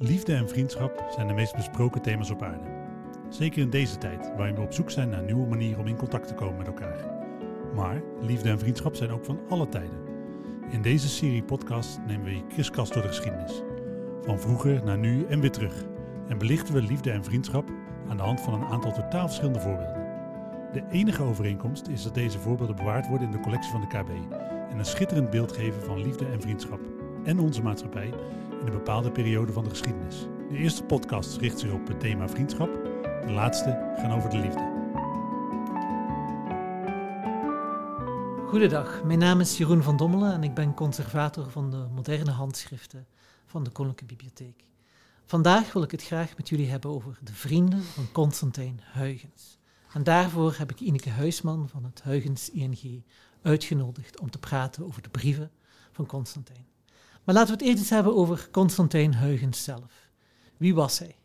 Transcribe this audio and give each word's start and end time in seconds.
Liefde 0.00 0.34
en 0.34 0.48
vriendschap 0.48 1.06
zijn 1.14 1.26
de 1.26 1.34
meest 1.34 1.56
besproken 1.56 2.02
thema's 2.02 2.30
op 2.30 2.42
aarde. 2.42 2.64
Zeker 3.28 3.62
in 3.62 3.70
deze 3.70 3.98
tijd, 3.98 4.30
waarin 4.36 4.54
we 4.54 4.60
op 4.60 4.72
zoek 4.72 4.90
zijn 4.90 5.08
naar 5.08 5.22
nieuwe 5.22 5.46
manieren 5.46 5.80
om 5.80 5.86
in 5.86 5.96
contact 5.96 6.28
te 6.28 6.34
komen 6.34 6.56
met 6.56 6.66
elkaar. 6.66 7.04
Maar 7.74 8.02
liefde 8.20 8.48
en 8.48 8.58
vriendschap 8.58 8.94
zijn 8.94 9.10
ook 9.10 9.24
van 9.24 9.40
alle 9.48 9.68
tijden. 9.68 9.98
In 10.70 10.82
deze 10.82 11.08
serie 11.08 11.42
podcast 11.42 11.98
nemen 12.06 12.24
we 12.24 12.36
je 12.36 12.46
kriskast 12.46 12.92
door 12.92 13.02
de 13.02 13.08
geschiedenis. 13.08 13.62
Van 14.22 14.40
vroeger 14.40 14.84
naar 14.84 14.98
nu 14.98 15.24
en 15.24 15.40
weer 15.40 15.50
terug. 15.50 15.84
En 16.28 16.38
belichten 16.38 16.74
we 16.74 16.82
liefde 16.82 17.10
en 17.10 17.24
vriendschap 17.24 17.68
aan 18.08 18.16
de 18.16 18.22
hand 18.22 18.40
van 18.40 18.54
een 18.54 18.68
aantal 18.68 18.92
totaal 18.92 19.26
verschillende 19.26 19.60
voorbeelden. 19.60 20.06
De 20.72 20.82
enige 20.90 21.22
overeenkomst 21.22 21.88
is 21.88 22.02
dat 22.02 22.14
deze 22.14 22.38
voorbeelden 22.38 22.76
bewaard 22.76 23.08
worden 23.08 23.26
in 23.26 23.32
de 23.32 23.40
collectie 23.40 23.70
van 23.70 23.80
de 23.80 23.86
KB 23.86 24.10
en 24.70 24.78
een 24.78 24.84
schitterend 24.84 25.30
beeld 25.30 25.52
geven 25.52 25.82
van 25.82 26.02
liefde 26.02 26.26
en 26.26 26.40
vriendschap 26.40 26.80
en 27.24 27.38
onze 27.38 27.62
maatschappij 27.62 28.12
in 28.60 28.66
een 28.66 28.72
bepaalde 28.72 29.10
periode 29.10 29.52
van 29.52 29.64
de 29.64 29.70
geschiedenis. 29.70 30.26
De 30.48 30.56
eerste 30.56 30.82
podcast 30.82 31.36
richt 31.36 31.58
zich 31.58 31.72
op 31.72 31.88
het 31.88 32.00
thema 32.00 32.28
vriendschap, 32.28 32.68
de 33.26 33.30
laatste 33.30 33.94
gaan 33.96 34.12
over 34.12 34.30
de 34.30 34.38
liefde. 34.38 34.76
Goedendag, 38.48 39.04
mijn 39.04 39.18
naam 39.18 39.40
is 39.40 39.58
Jeroen 39.58 39.82
van 39.82 39.96
Dommelen 39.96 40.32
en 40.32 40.42
ik 40.42 40.54
ben 40.54 40.74
conservator 40.74 41.50
van 41.50 41.70
de 41.70 41.86
moderne 41.94 42.30
handschriften 42.30 43.06
van 43.46 43.64
de 43.64 43.70
Koninklijke 43.70 44.14
Bibliotheek. 44.14 44.64
Vandaag 45.24 45.72
wil 45.72 45.82
ik 45.82 45.90
het 45.90 46.04
graag 46.04 46.36
met 46.36 46.48
jullie 46.48 46.70
hebben 46.70 46.90
over 46.90 47.18
de 47.22 47.32
vrienden 47.32 47.82
van 47.82 48.12
Constantijn 48.12 48.80
Huygens. 48.92 49.58
En 49.92 50.02
daarvoor 50.02 50.54
heb 50.58 50.70
ik 50.70 50.80
Ineke 50.80 51.10
Huisman 51.10 51.68
van 51.68 51.84
het 51.84 52.02
Huygens 52.02 52.50
ING 52.50 53.04
uitgenodigd 53.42 54.20
om 54.20 54.30
te 54.30 54.38
praten 54.38 54.84
over 54.84 55.02
de 55.02 55.10
brieven 55.10 55.50
van 55.92 56.06
Constantijn. 56.06 56.66
Maar 57.28 57.36
laten 57.36 57.56
we 57.56 57.58
het 57.58 57.68
eerst 57.68 57.82
eens 57.82 57.90
hebben 57.90 58.16
over 58.16 58.48
Constantijn 58.50 59.16
Huygens 59.16 59.64
zelf. 59.64 60.10
Wie 60.56 60.74
was 60.74 60.98
hij? 60.98 61.16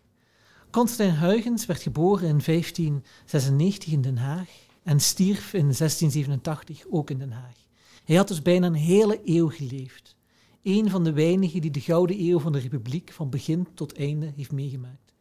Constantijn 0.72 1.20
Huygens 1.20 1.66
werd 1.66 1.82
geboren 1.82 2.28
in 2.28 2.42
1596 2.46 3.92
in 3.92 4.02
Den 4.02 4.18
Haag 4.18 4.50
en 4.84 5.00
stierf 5.00 5.54
in 5.54 5.60
1687 5.60 6.84
ook 6.90 7.10
in 7.10 7.18
Den 7.18 7.32
Haag. 7.32 7.56
Hij 8.04 8.16
had 8.16 8.28
dus 8.28 8.42
bijna 8.42 8.68
een 8.68 8.74
hele 8.74 9.22
eeuw 9.26 9.50
geleefd. 9.50 10.16
Een 10.64 10.90
van 10.90 11.04
de 11.04 11.14
weinigen 11.14 11.62
die 11.62 11.72
de 11.72 11.82
gouden 11.82 12.20
eeuw 12.20 12.40
van 12.40 12.52
de 12.52 12.60
republiek 12.60 13.12
van 13.12 13.30
begin 13.30 13.68
tot 13.74 13.98
einde 13.98 14.32
heeft 14.36 14.52
meegemaakt. 14.52 15.14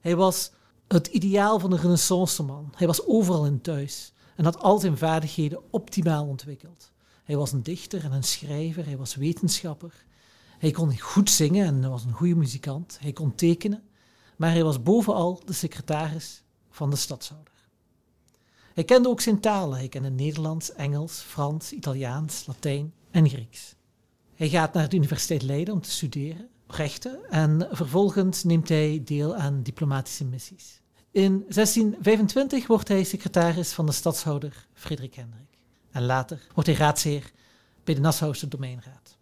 Hij 0.00 0.16
was 0.16 0.50
het 0.88 1.06
ideaal 1.06 1.58
van 1.58 1.72
een 1.72 1.80
renaissance-man. 1.80 2.72
Hij 2.76 2.86
was 2.86 3.06
overal 3.06 3.46
in 3.46 3.60
thuis 3.60 4.12
en 4.36 4.44
had 4.44 4.58
al 4.58 4.78
zijn 4.78 4.98
vaardigheden 4.98 5.62
optimaal 5.70 6.26
ontwikkeld. 6.26 6.92
Hij 7.24 7.36
was 7.36 7.52
een 7.52 7.62
dichter 7.62 8.04
en 8.04 8.12
een 8.12 8.22
schrijver, 8.22 8.84
hij 8.84 8.96
was 8.96 9.14
wetenschapper. 9.14 10.04
Hij 10.58 10.70
kon 10.70 10.98
goed 10.98 11.30
zingen 11.30 11.66
en 11.66 11.90
was 11.90 12.04
een 12.04 12.12
goede 12.12 12.34
muzikant. 12.34 12.98
Hij 13.00 13.12
kon 13.12 13.34
tekenen, 13.34 13.82
maar 14.36 14.50
hij 14.50 14.64
was 14.64 14.82
bovenal 14.82 15.42
de 15.44 15.52
secretaris 15.52 16.42
van 16.70 16.90
de 16.90 16.96
stadshouder. 16.96 17.52
Hij 18.74 18.84
kende 18.84 19.08
ook 19.08 19.20
zijn 19.20 19.40
talen. 19.40 19.78
Hij 19.78 19.88
kende 19.88 20.10
Nederlands, 20.10 20.72
Engels, 20.72 21.18
Frans, 21.18 21.72
Italiaans, 21.72 22.46
Latijn 22.46 22.92
en 23.10 23.28
Grieks. 23.28 23.74
Hij 24.34 24.48
gaat 24.48 24.72
naar 24.72 24.88
de 24.88 24.96
Universiteit 24.96 25.42
Leiden 25.42 25.74
om 25.74 25.80
te 25.80 25.90
studeren, 25.90 26.48
rechten, 26.66 27.30
en 27.30 27.68
vervolgens 27.70 28.44
neemt 28.44 28.68
hij 28.68 29.02
deel 29.04 29.34
aan 29.34 29.62
diplomatische 29.62 30.24
missies. 30.24 30.80
In 31.10 31.44
1625 31.48 32.66
wordt 32.66 32.88
hij 32.88 33.04
secretaris 33.04 33.72
van 33.72 33.86
de 33.86 33.92
stadshouder 33.92 34.66
Frederik 34.72 35.14
Hendrik. 35.14 35.53
En 35.94 36.04
later 36.04 36.46
wordt 36.54 36.68
hij 36.68 36.78
raadsheer 36.78 37.32
bij 37.84 37.94
de 37.94 38.00
Nassause 38.00 38.48
Domeinraad. 38.48 39.16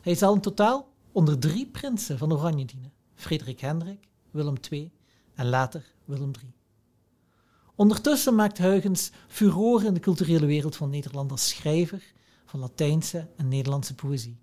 Hij 0.00 0.14
zal 0.14 0.34
in 0.34 0.40
totaal 0.40 0.88
onder 1.12 1.38
drie 1.38 1.66
prinsen 1.66 2.18
van 2.18 2.32
Oranje 2.32 2.64
dienen. 2.64 2.92
Frederik 3.14 3.60
Hendrik, 3.60 4.08
Willem 4.30 4.54
II 4.70 4.92
en 5.34 5.48
later 5.48 5.84
Willem 6.04 6.30
III. 6.40 6.52
Ondertussen 7.74 8.34
maakt 8.34 8.58
Huygens 8.58 9.10
furoren 9.28 9.86
in 9.86 9.94
de 9.94 10.00
culturele 10.00 10.46
wereld 10.46 10.76
van 10.76 10.90
Nederland 10.90 11.30
als 11.30 11.48
schrijver 11.48 12.02
van 12.44 12.60
Latijnse 12.60 13.28
en 13.36 13.48
Nederlandse 13.48 13.94
poëzie. 13.94 14.38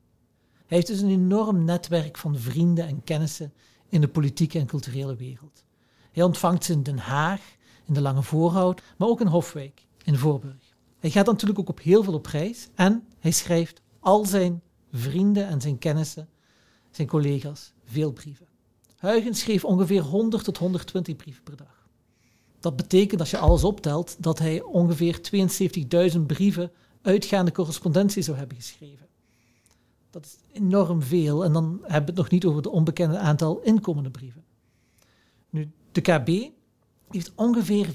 Hij 0.66 0.78
heeft 0.78 0.88
dus 0.88 1.02
een 1.02 1.10
enorm 1.10 1.66
netwerk 1.66 2.18
van 2.18 2.40
vrienden 2.40 2.88
en 2.88 3.04
kennissen 3.04 3.54
in 3.90 4.02
de 4.02 4.08
politieke 4.08 4.60
en 4.60 4.68
culturele 4.68 5.16
wereld. 5.16 5.64
Hij 6.12 6.24
ontvangt 6.24 6.64
ze 6.64 6.74
in 6.74 6.84
Den 6.84 6.98
Haag, 6.98 7.42
in 7.86 7.94
de 7.94 8.02
Lange 8.02 8.24
Voorhout, 8.24 8.82
maar 8.98 9.08
ook 9.08 9.22
in 9.22 9.28
Hofwijk, 9.28 9.86
in 10.04 10.18
Voorburg. 10.18 10.67
Hij 11.00 11.10
gaat 11.10 11.26
natuurlijk 11.26 11.60
ook 11.60 11.70
op 11.70 11.82
heel 11.82 12.04
veel 12.04 12.14
op 12.14 12.26
reis 12.26 12.68
en 12.76 13.04
hij 13.20 13.32
schrijft 13.32 13.82
al 14.00 14.26
zijn 14.26 14.62
vrienden 14.92 15.48
en 15.48 15.62
zijn 15.62 15.78
kennissen, 15.78 16.30
zijn 16.92 17.08
collega's, 17.08 17.74
veel 17.86 18.12
brieven. 18.12 18.48
Huygens 19.00 19.40
schreef 19.40 19.66
ongeveer 19.66 20.02
100 20.02 20.44
tot 20.44 20.58
120 20.58 21.16
brieven 21.16 21.44
per 21.44 21.58
dag. 21.58 21.88
Dat 22.60 22.76
betekent, 22.76 23.20
als 23.20 23.30
je 23.30 23.38
alles 23.38 23.64
optelt, 23.64 24.16
dat 24.20 24.40
hij 24.40 24.62
ongeveer 24.62 25.20
72.000 26.14 26.20
brieven 26.26 26.72
uitgaande 27.02 27.52
correspondentie 27.52 28.22
zou 28.22 28.38
hebben 28.38 28.58
geschreven. 28.58 29.08
Dat 30.10 30.26
is 30.26 30.38
enorm 30.52 31.02
veel 31.02 31.44
en 31.44 31.54
dan 31.54 31.80
hebben 31.82 32.02
we 32.02 32.06
het 32.06 32.16
nog 32.16 32.30
niet 32.30 32.46
over 32.46 32.62
de 32.62 32.70
onbekende 32.70 33.18
aantal 33.18 33.62
inkomende 33.62 34.12
brieven. 34.12 34.44
Nu, 35.50 35.72
de 35.92 36.02
KB 36.02 36.52
heeft 37.10 37.32
ongeveer 37.36 37.88
25% 37.88 37.90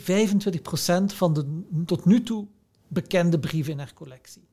van 1.06 1.32
de 1.32 1.62
tot 1.86 2.04
nu 2.04 2.22
toe 2.22 2.46
bekende 2.92 3.38
brieven 3.38 3.72
in 3.72 3.78
haar 3.78 3.92
collectie. 3.94 4.48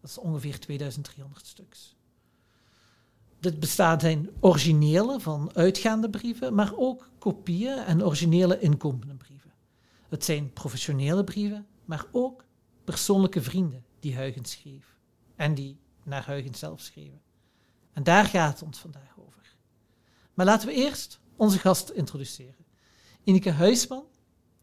Dat 0.00 0.10
is 0.10 0.18
ongeveer 0.18 0.58
2300 0.58 1.46
stuks. 1.46 1.96
Dit 3.40 3.60
bestaat 3.60 4.00
zijn 4.00 4.30
originele 4.40 5.20
van 5.20 5.50
uitgaande 5.54 6.10
brieven, 6.10 6.54
maar 6.54 6.72
ook 6.76 7.10
kopieën 7.18 7.78
en 7.78 8.04
originele 8.04 8.58
inkomende 8.60 9.14
brieven. 9.14 9.52
Het 10.08 10.24
zijn 10.24 10.52
professionele 10.52 11.24
brieven, 11.24 11.66
maar 11.84 12.04
ook 12.12 12.44
persoonlijke 12.84 13.42
vrienden 13.42 13.84
die 14.00 14.16
Huygens 14.16 14.50
schreef 14.50 14.96
en 15.36 15.54
die 15.54 15.78
naar 16.02 16.26
Huygens 16.26 16.58
zelf 16.58 16.80
schreven. 16.80 17.20
En 17.92 18.02
daar 18.02 18.24
gaat 18.24 18.52
het 18.52 18.62
ons 18.62 18.78
vandaag 18.78 19.18
over. 19.18 19.56
Maar 20.34 20.46
laten 20.46 20.68
we 20.68 20.74
eerst 20.74 21.20
onze 21.36 21.58
gast 21.58 21.90
introduceren. 21.90 22.64
Ineke 23.24 23.50
Huisman 23.50 24.04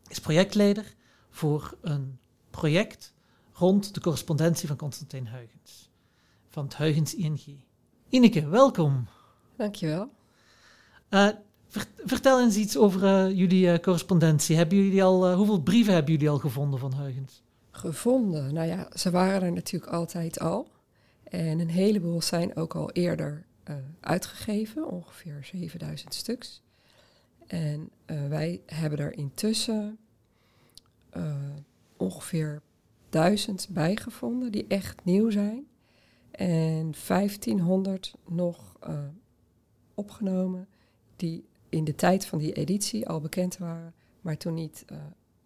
is 0.07 0.19
projectleider 0.19 0.95
voor 1.29 1.77
een 1.81 2.19
project 2.53 3.13
rond 3.53 3.93
de 3.93 3.99
correspondentie 3.99 4.67
van 4.67 4.77
Constantijn 4.77 5.27
Huygens, 5.27 5.89
van 6.49 6.63
het 6.63 6.75
Huygens 6.75 7.15
ING. 7.15 7.59
Ineke, 8.09 8.47
welkom. 8.47 9.07
Dankjewel. 9.55 10.09
Uh, 11.09 11.29
vertel 12.05 12.41
eens 12.41 12.55
iets 12.55 12.77
over 12.77 13.03
uh, 13.03 13.37
jullie 13.37 13.65
uh, 13.65 13.77
correspondentie. 13.77 14.55
Hebben 14.55 14.77
jullie 14.77 15.03
al, 15.03 15.33
hoeveel 15.33 15.61
brieven 15.61 15.93
hebben 15.93 16.11
jullie 16.11 16.29
al 16.29 16.37
gevonden 16.37 16.79
van 16.79 16.93
Huygens? 16.93 17.43
Gevonden? 17.71 18.53
Nou 18.53 18.67
ja, 18.67 18.87
ze 18.93 19.11
waren 19.11 19.41
er 19.41 19.51
natuurlijk 19.51 19.91
altijd 19.91 20.39
al. 20.39 20.71
En 21.23 21.59
een 21.59 21.69
heleboel 21.69 22.21
zijn 22.21 22.55
ook 22.55 22.75
al 22.75 22.91
eerder 22.91 23.45
uitgegeven, 23.99 24.89
ongeveer 24.89 25.39
7000 25.43 26.13
stuks. 26.13 26.61
En 27.47 27.89
wij 28.05 28.61
hebben 28.65 28.99
er 28.99 29.17
intussen 29.17 29.97
ongeveer 32.03 32.61
duizend 33.09 33.67
bijgevonden 33.69 34.51
die 34.51 34.65
echt 34.67 35.05
nieuw 35.05 35.29
zijn. 35.29 35.67
En 36.31 36.93
1500 37.07 38.15
nog 38.27 38.75
uh, 38.87 38.99
opgenomen 39.93 40.67
die 41.15 41.45
in 41.69 41.83
de 41.83 41.95
tijd 41.95 42.25
van 42.25 42.39
die 42.39 42.53
editie 42.53 43.07
al 43.07 43.21
bekend 43.21 43.57
waren, 43.57 43.93
maar 44.21 44.37
toen 44.37 44.53
niet 44.53 44.85
uh, 44.91 44.97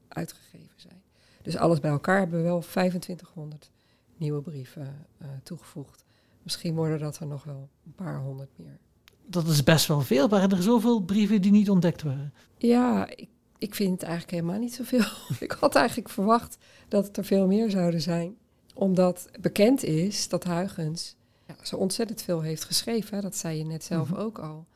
uitgegeven 0.08 0.76
zijn. 0.76 1.02
Dus 1.42 1.58
alles 1.58 1.80
bij 1.80 1.92
elkaar 1.92 2.20
hebben 2.20 2.38
we 2.40 2.46
wel 2.46 2.60
2500 2.60 3.72
nieuwe 4.18 4.42
brieven 4.42 5.06
uh, 5.22 5.28
toegevoegd. 5.44 6.06
Misschien 6.44 6.76
worden 6.76 7.00
dat 7.00 7.20
er 7.20 7.28
nog 7.28 7.44
wel 7.44 7.70
een 7.86 7.96
paar 7.96 8.20
honderd 8.20 8.50
meer. 8.56 8.80
Dat 9.26 9.48
is 9.48 9.64
best 9.64 9.88
wel 9.88 10.02
veel. 10.02 10.30
Waren 10.30 10.50
er 10.50 10.64
zoveel 10.64 11.02
brieven 11.02 11.42
die 11.42 11.52
niet 11.52 11.70
ontdekt 11.70 12.02
waren? 12.02 12.34
Ja, 12.58 13.10
ik 13.16 13.30
ik 13.58 13.76
vind 13.76 13.92
het 13.92 14.04
eigenlijk 14.04 14.32
helemaal 14.32 14.60
niet 14.60 14.74
zoveel. 14.74 15.06
ik 15.40 15.52
had 15.52 15.76
eigenlijk 15.76 16.10
verwacht 16.10 16.58
dat 16.88 17.08
het 17.08 17.18
er 17.18 17.26
veel 17.26 17.48
meer 17.48 17.70
zouden 17.70 18.02
zijn. 18.02 18.38
Omdat 18.74 19.30
bekend 19.40 19.84
is 19.84 20.30
dat 20.30 20.44
Huygens 20.44 21.16
ja, 21.46 21.56
zo 21.64 21.76
ontzettend 21.76 22.22
veel 22.22 22.42
heeft 22.42 22.64
geschreven. 22.64 23.22
Dat 23.22 23.36
zei 23.36 23.58
je 23.58 23.66
net 23.66 23.84
zelf 23.84 24.10
mhm. 24.10 24.20
ook 24.20 24.40
al. 24.40 24.68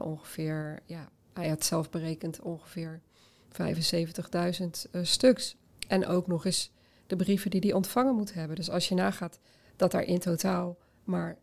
ongeveer, 0.00 0.82
ja, 0.84 1.08
hij 1.32 1.48
had 1.48 1.64
zelf 1.64 1.90
berekend 1.90 2.40
ongeveer 2.40 3.00
75.000 3.48 4.66
uh, 4.92 5.04
stuks. 5.04 5.56
En 5.88 6.06
ook 6.06 6.26
nog 6.26 6.44
eens 6.44 6.70
de 7.06 7.16
brieven 7.16 7.50
die 7.50 7.60
hij 7.60 7.72
ontvangen 7.72 8.14
moet 8.14 8.34
hebben. 8.34 8.56
Dus 8.56 8.70
als 8.70 8.88
je 8.88 8.94
nagaat 8.94 9.38
dat 9.76 9.94
er 9.94 10.02
in 10.02 10.18
totaal 10.18 10.78
maar 11.04 11.38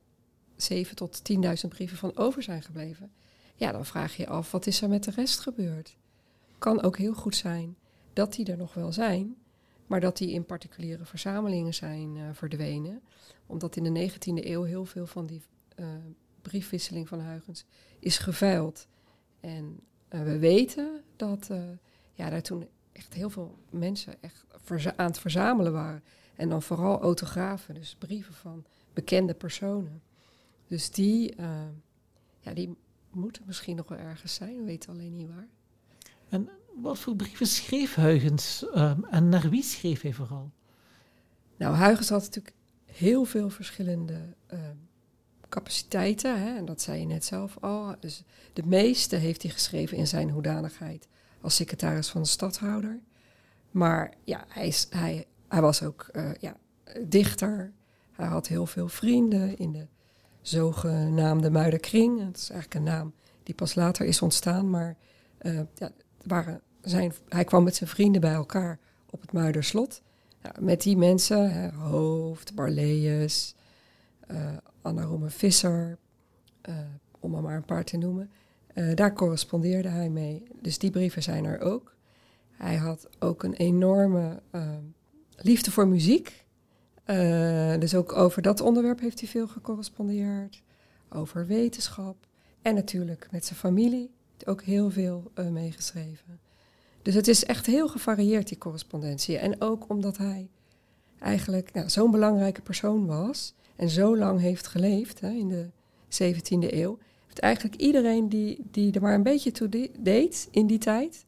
7 0.56 0.96
tot 0.96 1.22
10.000 1.34 1.68
brieven 1.68 1.98
van 1.98 2.18
over 2.18 2.44
zijn 2.44 2.64
gebleven. 2.64 3.12
Ja, 3.56 3.72
dan 3.72 3.86
vraag 3.86 4.16
je 4.16 4.24
je 4.24 4.30
af, 4.30 4.52
wat 4.52 4.68
is 4.68 4.82
er 4.82 4.90
met 4.90 5.04
de 5.04 5.12
rest 5.12 5.40
gebeurd? 5.40 5.98
Kan 6.60 6.82
ook 6.82 6.98
heel 6.98 7.14
goed 7.14 7.36
zijn 7.36 7.78
dat 8.14 8.34
die 8.34 8.52
er 8.52 8.58
nog 8.58 8.74
wel 8.74 8.92
zijn, 8.92 9.38
maar 9.88 10.00
dat 10.00 10.18
die 10.18 10.32
in 10.32 10.46
particuliere 10.46 11.06
verzamelingen 11.06 11.74
zijn 11.74 12.16
uh, 12.16 12.30
verdwenen. 12.34 13.02
Omdat 13.46 13.76
in 13.76 13.94
de 13.94 14.12
19e 14.12 14.46
eeuw 14.46 14.64
heel 14.64 14.86
veel 14.86 15.08
van 15.08 15.26
die 15.26 15.42
uh, 15.76 15.88
briefwisseling 16.42 17.08
van 17.08 17.22
Huygens 17.22 17.66
is 18.00 18.18
geveild. 18.18 18.88
En 19.40 19.80
eh, 20.08 20.24
we 20.24 20.40
weten 20.40 21.04
dat 21.16 21.50
ja, 22.14 22.30
daar 22.30 22.42
toen 22.42 22.68
echt 22.92 23.14
heel 23.14 23.30
veel 23.30 23.58
mensen 23.70 24.22
echt 24.22 24.46
aan 24.96 25.06
het 25.06 25.20
verzamelen 25.20 25.72
waren. 25.72 26.04
En 26.36 26.50
dan 26.50 26.62
vooral 26.62 27.02
autografen, 27.02 27.74
dus 27.74 27.96
brieven 27.96 28.34
van 28.34 28.66
bekende 28.94 29.34
personen. 29.34 30.02
Dus 30.68 30.92
die, 30.92 31.36
ja, 32.40 32.54
die 32.54 32.78
moeten 33.12 33.44
misschien 33.46 33.76
nog 33.76 33.88
wel 33.88 33.98
ergens 33.98 34.34
zijn, 34.34 34.58
we 34.58 34.64
weten 34.64 34.90
alleen 34.90 35.14
niet 35.14 35.28
waar. 35.28 35.48
En 36.30 36.50
wat 36.76 37.00
voor 37.00 37.16
brieven 37.16 37.48
schreef 37.48 37.96
Huygens 37.96 38.66
um, 38.76 39.06
en 39.06 39.30
naar 39.30 39.50
wie 39.50 39.64
schreef 39.64 40.02
hij 40.02 40.14
vooral? 40.14 40.52
Nou, 41.58 41.76
Huygens 41.76 42.10
had 42.10 42.22
natuurlijk 42.22 42.56
heel 42.86 43.26
veel 43.26 43.50
verschillende 43.50 44.36
uh, 44.54 44.60
capaciteiten. 45.50 46.42
Hè, 46.42 46.58
en 46.58 46.66
dat 46.66 46.82
zei 46.82 47.00
je 47.00 47.06
net 47.06 47.26
zelf 47.26 47.58
al. 47.60 47.96
Dus 48.00 48.24
de 48.54 48.64
meeste 48.66 49.16
heeft 49.16 49.42
hij 49.42 49.52
geschreven 49.52 49.98
in 49.98 50.08
zijn 50.08 50.30
hoedanigheid 50.30 51.08
als 51.42 51.56
secretaris 51.56 52.10
van 52.10 52.22
de 52.22 52.28
stadhouder. 52.28 53.00
Maar 53.72 54.14
ja, 54.24 54.46
hij, 54.48 54.74
hij, 54.90 55.28
hij 55.48 55.62
was 55.62 55.84
ook 55.84 56.10
uh, 56.14 56.32
ja, 56.40 56.58
dichter. 57.08 57.74
Hij 58.12 58.28
had 58.28 58.48
heel 58.48 58.66
veel 58.66 58.88
vrienden 58.88 59.58
in 59.58 59.72
de 59.72 59.88
zogenaamde 60.42 61.50
Muiderkring. 61.50 62.24
Dat 62.26 62.38
is 62.38 62.50
eigenlijk 62.50 62.74
een 62.74 62.94
naam 62.94 63.14
die 63.44 63.56
pas 63.56 63.76
later 63.76 64.06
is 64.06 64.22
ontstaan. 64.22 64.70
Maar 64.70 64.98
uh, 65.42 65.62
ja, 65.76 65.92
zijn, 66.82 67.14
hij 67.30 67.44
kwam 67.44 67.64
met 67.64 67.76
zijn 67.76 67.90
vrienden 67.90 68.22
bij 68.22 68.34
elkaar 68.34 68.80
op 69.10 69.22
het 69.22 69.32
Muiderslot. 69.32 70.02
Ja, 70.44 70.54
met 70.60 70.82
die 70.82 70.98
mensen, 70.98 71.52
hè, 71.52 71.72
Hoofd, 71.72 72.56
Barleus, 72.56 73.56
uh, 74.32 74.58
Anna 74.82 75.04
Rome 75.04 75.30
Visser, 75.30 75.98
uh, 76.70 76.76
om 77.20 77.36
er 77.36 77.42
maar 77.42 77.56
een 77.56 77.66
paar 77.66 77.84
te 77.84 77.98
noemen. 77.98 78.30
Uh, 78.74 78.96
daar 78.96 79.14
correspondeerde 79.14 79.90
hij 79.90 80.10
mee. 80.10 80.44
Dus 80.62 80.78
die 80.78 80.92
brieven 80.92 81.24
zijn 81.24 81.46
er 81.46 81.60
ook. 81.60 81.96
Hij 82.52 82.76
had 82.76 83.08
ook 83.20 83.44
een 83.44 83.54
enorme 83.54 84.42
liefde 85.36 85.72
voor 85.72 85.88
muziek. 85.88 86.46
dus 87.80 87.96
ook 87.96 88.14
over 88.14 88.42
dat 88.42 88.62
onderwerp 88.62 89.00
heeft 89.00 89.20
hij 89.20 89.30
veel 89.30 89.48
gecorrespondeerd. 89.48 90.62
Over 91.10 91.48
wetenschap. 91.48 92.28
En 92.62 92.76
natuurlijk 92.76 93.28
met 93.32 93.46
zijn 93.46 93.60
familie. 93.60 94.12
Ook 94.48 94.62
heel 94.62 94.90
veel 94.90 95.32
meegeschreven. 95.52 96.40
Dus 97.02 97.14
het 97.14 97.28
is 97.28 97.46
echt 97.46 97.66
heel 97.66 97.88
gevarieerd, 97.88 98.48
die 98.48 98.58
correspondentie. 98.58 99.38
En 99.38 99.62
ook 99.62 99.90
omdat 99.90 100.18
hij 100.18 100.50
eigenlijk 101.20 101.74
nou, 101.74 101.90
zo'n 101.90 102.12
belangrijke 102.12 102.62
persoon 102.62 103.06
was 103.06 103.54
en 103.76 103.90
zo 103.90 104.18
lang 104.18 104.40
heeft 104.40 104.68
geleefd 104.68 105.20
hè, 105.20 105.30
in 105.30 105.48
de 105.48 105.70
17e 106.10 106.74
eeuw, 106.74 106.98
heeft 107.26 107.40
eigenlijk 107.40 107.76
iedereen 107.76 108.30
die, 108.30 108.68
die 108.72 108.94
er 108.94 109.02
maar 109.02 109.14
een 109.14 109.24
beetje 109.24 109.52
toe 109.52 109.90
deed 110.00 110.48
in 110.52 110.68
die 110.68 110.78
tijd, 110.78 111.26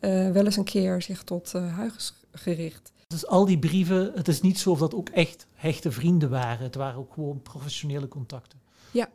uh, 0.00 0.30
wel 0.30 0.44
eens 0.44 0.56
een 0.56 0.64
keer 0.64 1.02
zich 1.02 1.22
tot 1.22 1.52
uh, 1.56 1.76
Huygens 1.76 2.14
gericht. 2.32 2.92
Dus 3.06 3.26
al 3.26 3.44
die 3.44 3.58
brieven, 3.58 4.12
het 4.14 4.28
is 4.28 4.40
niet 4.40 4.58
zo 4.58 4.70
of 4.70 4.78
dat 4.78 4.94
ook 4.94 5.08
echt 5.08 5.46
hechte 5.54 5.92
vrienden 5.92 6.30
waren. 6.30 6.64
Het 6.64 6.74
waren 6.74 6.98
ook 6.98 7.12
gewoon 7.12 7.42
professionele 7.42 8.08
contacten. 8.08 8.58
Ja, 8.90 9.08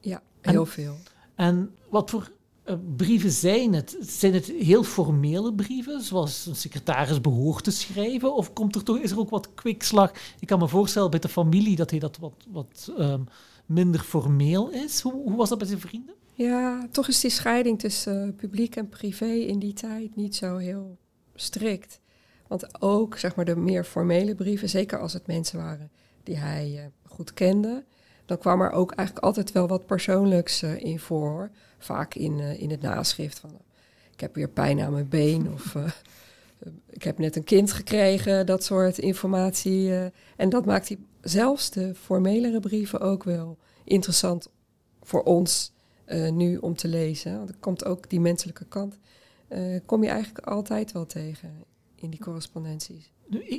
ja 0.00 0.22
heel 0.40 0.64
en, 0.64 0.66
veel. 0.66 0.96
En 1.34 1.74
wat 1.88 2.10
voor 2.10 2.30
uh, 2.66 2.76
brieven 2.96 3.30
zijn 3.30 3.74
het? 3.74 3.96
Zijn 4.00 4.34
het 4.34 4.46
heel 4.46 4.82
formele 4.82 5.54
brieven, 5.54 6.00
zoals 6.00 6.46
een 6.46 6.56
secretaris 6.56 7.20
behoort 7.20 7.64
te 7.64 7.70
schrijven? 7.70 8.34
Of 8.34 8.52
komt 8.52 8.74
er 8.74 8.82
toch, 8.82 8.98
is 8.98 9.10
er 9.10 9.18
ook 9.18 9.30
wat 9.30 9.54
kwikslag? 9.54 10.12
Ik 10.40 10.46
kan 10.46 10.58
me 10.58 10.68
voorstellen 10.68 11.10
bij 11.10 11.18
de 11.18 11.28
familie 11.28 11.76
dat 11.76 11.90
hij 11.90 11.98
dat 11.98 12.18
wat, 12.18 12.46
wat 12.48 12.92
um, 12.98 13.26
minder 13.66 14.00
formeel 14.00 14.70
is. 14.70 15.00
Hoe, 15.00 15.12
hoe, 15.12 15.36
was 15.36 15.48
dat 15.48 15.58
bij 15.58 15.66
zijn 15.66 15.80
vrienden? 15.80 16.14
Ja, 16.32 16.88
toch 16.90 17.08
is 17.08 17.20
die 17.20 17.30
scheiding 17.30 17.78
tussen 17.78 18.26
uh, 18.26 18.34
publiek 18.36 18.76
en 18.76 18.88
privé 18.88 19.32
in 19.32 19.58
die 19.58 19.72
tijd 19.72 20.16
niet 20.16 20.36
zo 20.36 20.56
heel 20.56 20.98
strikt. 21.34 22.00
Want 22.48 22.82
ook 22.82 23.18
zeg 23.18 23.36
maar, 23.36 23.44
de 23.44 23.56
meer 23.56 23.84
formele 23.84 24.34
brieven, 24.34 24.68
zeker 24.68 25.00
als 25.00 25.12
het 25.12 25.26
mensen 25.26 25.58
waren 25.58 25.90
die 26.22 26.36
hij 26.36 26.72
uh, 26.74 26.80
goed 27.02 27.34
kende, 27.34 27.84
dan 28.24 28.38
kwam 28.38 28.60
er 28.60 28.70
ook 28.70 28.92
eigenlijk 28.92 29.26
altijd 29.26 29.52
wel 29.52 29.66
wat 29.66 29.86
persoonlijks 29.86 30.62
in 30.62 30.98
voor 30.98 31.50
vaak 31.78 32.14
in, 32.14 32.38
uh, 32.38 32.60
in 32.60 32.70
het 32.70 32.80
naschrift 32.80 33.38
van 33.38 33.50
ik 34.12 34.20
heb 34.20 34.34
weer 34.34 34.48
pijn 34.48 34.80
aan 34.80 34.92
mijn 34.92 35.08
been 35.08 35.52
of 35.52 35.74
uh, 35.74 35.86
ik 36.90 37.02
heb 37.02 37.18
net 37.18 37.36
een 37.36 37.44
kind 37.44 37.72
gekregen, 37.72 38.46
dat 38.46 38.64
soort 38.64 38.98
informatie. 38.98 39.88
Uh, 39.88 40.04
en 40.36 40.48
dat 40.48 40.64
maakt 40.64 40.88
die, 40.88 41.06
zelfs 41.20 41.70
de 41.70 41.94
formelere 41.94 42.60
brieven 42.60 43.00
ook 43.00 43.24
wel 43.24 43.58
interessant 43.84 44.48
voor 45.02 45.22
ons 45.22 45.74
nu 46.30 46.56
om 46.56 46.76
te 46.76 46.88
lezen. 46.88 47.36
Want 47.36 47.48
er 47.48 47.56
komt 47.60 47.84
ook 47.84 48.10
die 48.10 48.20
menselijke 48.20 48.64
kant, 48.64 48.98
kom 49.86 50.02
je 50.02 50.08
eigenlijk 50.08 50.46
altijd 50.46 50.92
wel 50.92 51.06
tegen 51.06 51.64
in 51.94 52.10
die 52.10 52.20
correspondenties. 52.20 53.12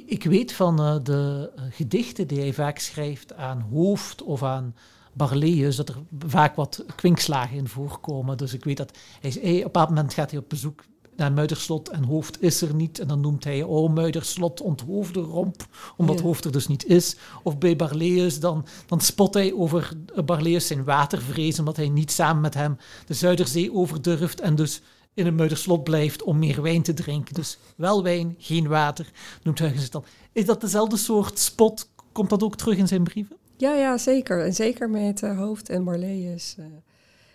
Ik 0.05 0.23
weet 0.23 0.51
van 0.51 1.03
de 1.03 1.51
gedichten 1.69 2.27
die 2.27 2.39
hij 2.39 2.53
vaak 2.53 2.79
schrijft 2.79 3.33
aan 3.33 3.61
hoofd 3.61 4.23
of 4.23 4.43
aan 4.43 4.75
Barleus, 5.17 5.75
dat 5.75 5.89
er 5.89 5.95
vaak 6.27 6.55
wat 6.55 6.83
kwinkslagen 6.95 7.57
in 7.57 7.67
voorkomen. 7.67 8.37
Dus 8.37 8.53
ik 8.53 8.63
weet 8.63 8.77
dat 8.77 8.97
hij, 9.21 9.31
op 9.31 9.43
een 9.43 9.61
bepaald 9.61 9.89
moment 9.89 10.13
gaat 10.13 10.31
hij 10.31 10.39
op 10.39 10.49
bezoek 10.49 10.83
naar 11.17 11.31
Muiderslot 11.31 11.89
en 11.89 12.03
Hoofd 12.03 12.41
is 12.41 12.61
er 12.61 12.75
niet. 12.75 12.99
En 12.99 13.07
dan 13.07 13.21
noemt 13.21 13.43
hij, 13.43 13.63
oh 13.63 13.93
Muiderslot 13.93 14.61
onthoofde 14.61 15.19
romp, 15.19 15.67
omdat 15.97 16.19
Hoofd 16.19 16.45
er 16.45 16.51
dus 16.51 16.67
niet 16.67 16.85
is. 16.85 17.15
Of 17.43 17.57
bij 17.57 17.75
Barleus, 17.75 18.39
dan, 18.39 18.65
dan 18.85 19.01
spot 19.01 19.33
hij 19.33 19.53
over 19.53 19.91
Barleus 20.25 20.67
zijn 20.67 20.83
watervrees, 20.83 21.59
omdat 21.59 21.75
hij 21.75 21.89
niet 21.89 22.11
samen 22.11 22.41
met 22.41 22.53
hem 22.53 22.77
de 23.05 23.13
Zuiderzee 23.13 23.73
overdurft 23.73 24.41
en 24.41 24.55
dus 24.55 24.81
in 25.13 25.25
een 25.25 25.35
Muiderslot 25.35 25.83
blijft 25.83 26.23
om 26.23 26.39
meer 26.39 26.61
wijn 26.61 26.81
te 26.81 26.93
drinken. 26.93 27.33
Dus 27.33 27.57
wel 27.75 28.03
wijn, 28.03 28.35
geen 28.37 28.67
water, 28.67 29.11
noemt 29.43 29.59
Huygens 29.59 29.83
het 29.83 29.91
dan. 29.91 30.05
Is 30.31 30.45
dat 30.45 30.61
dezelfde 30.61 30.97
soort 30.97 31.39
spot? 31.39 31.89
Komt 32.11 32.29
dat 32.29 32.43
ook 32.43 32.55
terug 32.55 32.77
in 32.77 32.87
zijn 32.87 33.03
brieven? 33.03 33.36
Ja, 33.57 33.73
ja, 33.73 33.97
zeker. 33.97 34.43
En 34.43 34.53
zeker 34.53 34.89
met 34.89 35.21
uh, 35.21 35.37
Hoofd 35.37 35.69
en 35.69 35.83
Marleus. 35.83 36.55
Uh, 36.59 36.65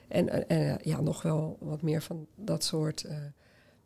en 0.09 0.45
uh, 0.53 0.77
ja, 0.79 1.01
nog 1.01 1.23
wel 1.23 1.57
wat 1.61 1.83
meer 1.83 2.03
van 2.03 2.27
dat 2.37 2.65
soort 2.65 3.07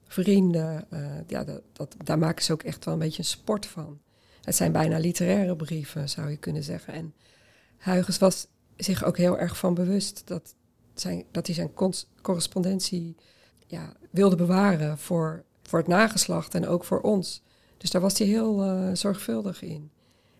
vrienden. 0.05 0.87
ja, 1.27 1.45
dat, 1.45 1.63
dat, 1.73 1.97
daar 2.05 2.19
maken 2.19 2.45
ze 2.45 2.53
ook 2.53 2.63
echt 2.63 2.85
wel 2.85 2.95
een 2.95 3.01
beetje 3.01 3.19
een 3.19 3.25
sport 3.25 3.67
van. 3.67 4.01
Het 4.43 4.57
zijn 4.57 4.73
bijna 4.73 4.99
literaire 4.99 5.57
brieven, 5.57 6.09
zou 6.09 6.31
je 6.31 6.37
kunnen 6.37 6.63
zeggen. 6.63 6.93
En 6.93 7.15
Huygens 7.79 8.19
was 8.19 8.47
zich 8.77 9.05
ook 9.05 9.17
heel 9.17 9.39
erg 9.39 9.59
van 9.59 9.75
bewust 9.75 10.23
dat, 10.27 10.55
zijn, 10.95 11.25
dat 11.31 11.47
hij 11.47 11.55
zijn 11.55 11.73
correspondentie 12.23 13.17
ja, 13.67 13.93
wilde 14.11 14.37
bewaren 14.37 14.99
voor, 14.99 15.45
voor 15.63 15.79
het 15.79 15.89
nageslacht 15.89 16.55
en 16.55 16.67
ook 16.67 16.85
voor 16.85 17.01
ons. 17.01 17.43
Dus 17.77 17.91
daar 17.91 18.03
was 18.03 18.19
hij 18.19 18.27
heel 18.27 18.81
zorgvuldig 18.97 19.63
in. 19.63 19.91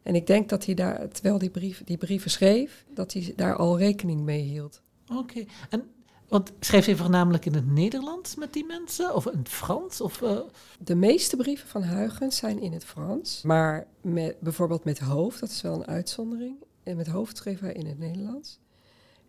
En 0.07 0.15
ik 0.15 0.27
denk 0.27 0.49
dat 0.49 0.65
hij 0.65 0.75
daar, 0.75 1.09
terwijl 1.09 1.39
die, 1.39 1.51
brief, 1.51 1.85
die 1.85 1.97
brieven 1.97 2.31
schreef, 2.31 2.85
dat 2.95 3.13
hij 3.13 3.33
daar 3.37 3.57
al 3.57 3.79
rekening 3.79 4.21
mee 4.21 4.43
hield. 4.43 4.83
Oké, 5.13 5.45
en 5.71 5.85
want 6.29 6.53
schreef 6.61 6.85
hij 6.85 6.97
voornamelijk 6.97 7.47
in 7.47 7.55
het 7.55 7.67
Nederlands 7.67 8.35
met 8.35 8.53
die 8.53 8.67
mensen? 8.67 9.15
Of 9.15 9.27
in 9.27 9.39
het 9.39 9.49
Frans? 9.49 10.01
Of, 10.01 10.21
uh... 10.21 10.39
De 10.79 10.95
meeste 10.95 11.37
brieven 11.37 11.69
van 11.69 11.83
Huygens 11.83 12.37
zijn 12.37 12.61
in 12.61 12.73
het 12.73 12.85
Frans. 12.85 13.43
Maar 13.43 13.87
met, 14.01 14.41
bijvoorbeeld 14.41 14.85
met 14.85 14.99
hoofd, 14.99 15.41
dat 15.41 15.51
is 15.51 15.63
wel 15.63 15.75
een 15.75 15.87
uitzondering. 15.87 16.57
En 16.83 16.97
met 16.97 17.07
hoofd 17.07 17.37
schreef 17.37 17.61
hij 17.61 17.73
in 17.73 17.87
het 17.87 17.99
Nederlands. 17.99 18.59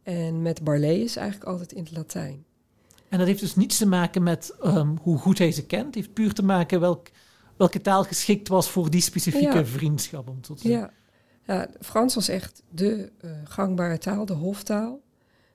En 0.04 0.42
met 0.42 0.64
Barley 0.64 1.00
is 1.00 1.16
eigenlijk 1.16 1.50
altijd 1.50 1.72
in 1.72 1.84
het 1.84 1.98
Latijn. 1.98 2.46
En 3.10 3.18
dat 3.18 3.28
heeft 3.28 3.40
dus 3.40 3.56
niets 3.56 3.78
te 3.78 3.88
maken 3.88 4.24
met 4.24 4.56
um, 4.66 4.98
hoe 5.02 5.18
goed 5.18 5.38
hij 5.38 5.52
ze 5.52 5.66
kent. 5.66 5.86
Het 5.86 5.96
heeft 5.96 6.14
puur 6.14 6.34
te 6.34 6.44
maken 6.44 6.80
welk 6.80 7.08
welke 7.58 7.82
taal 7.82 8.04
geschikt 8.04 8.48
was 8.48 8.70
voor 8.70 8.90
die 8.90 9.02
specifieke 9.02 9.66
vriendschap. 9.66 10.30
Om 10.30 10.42
tot 10.42 10.62
ja. 10.62 10.92
ja, 11.44 11.68
Frans 11.82 12.16
was 12.16 12.28
echt 12.28 12.64
de 12.70 13.12
uh, 13.22 13.32
gangbare 13.44 13.98
taal, 13.98 14.26
de 14.26 14.34
hoftaal. 14.34 15.02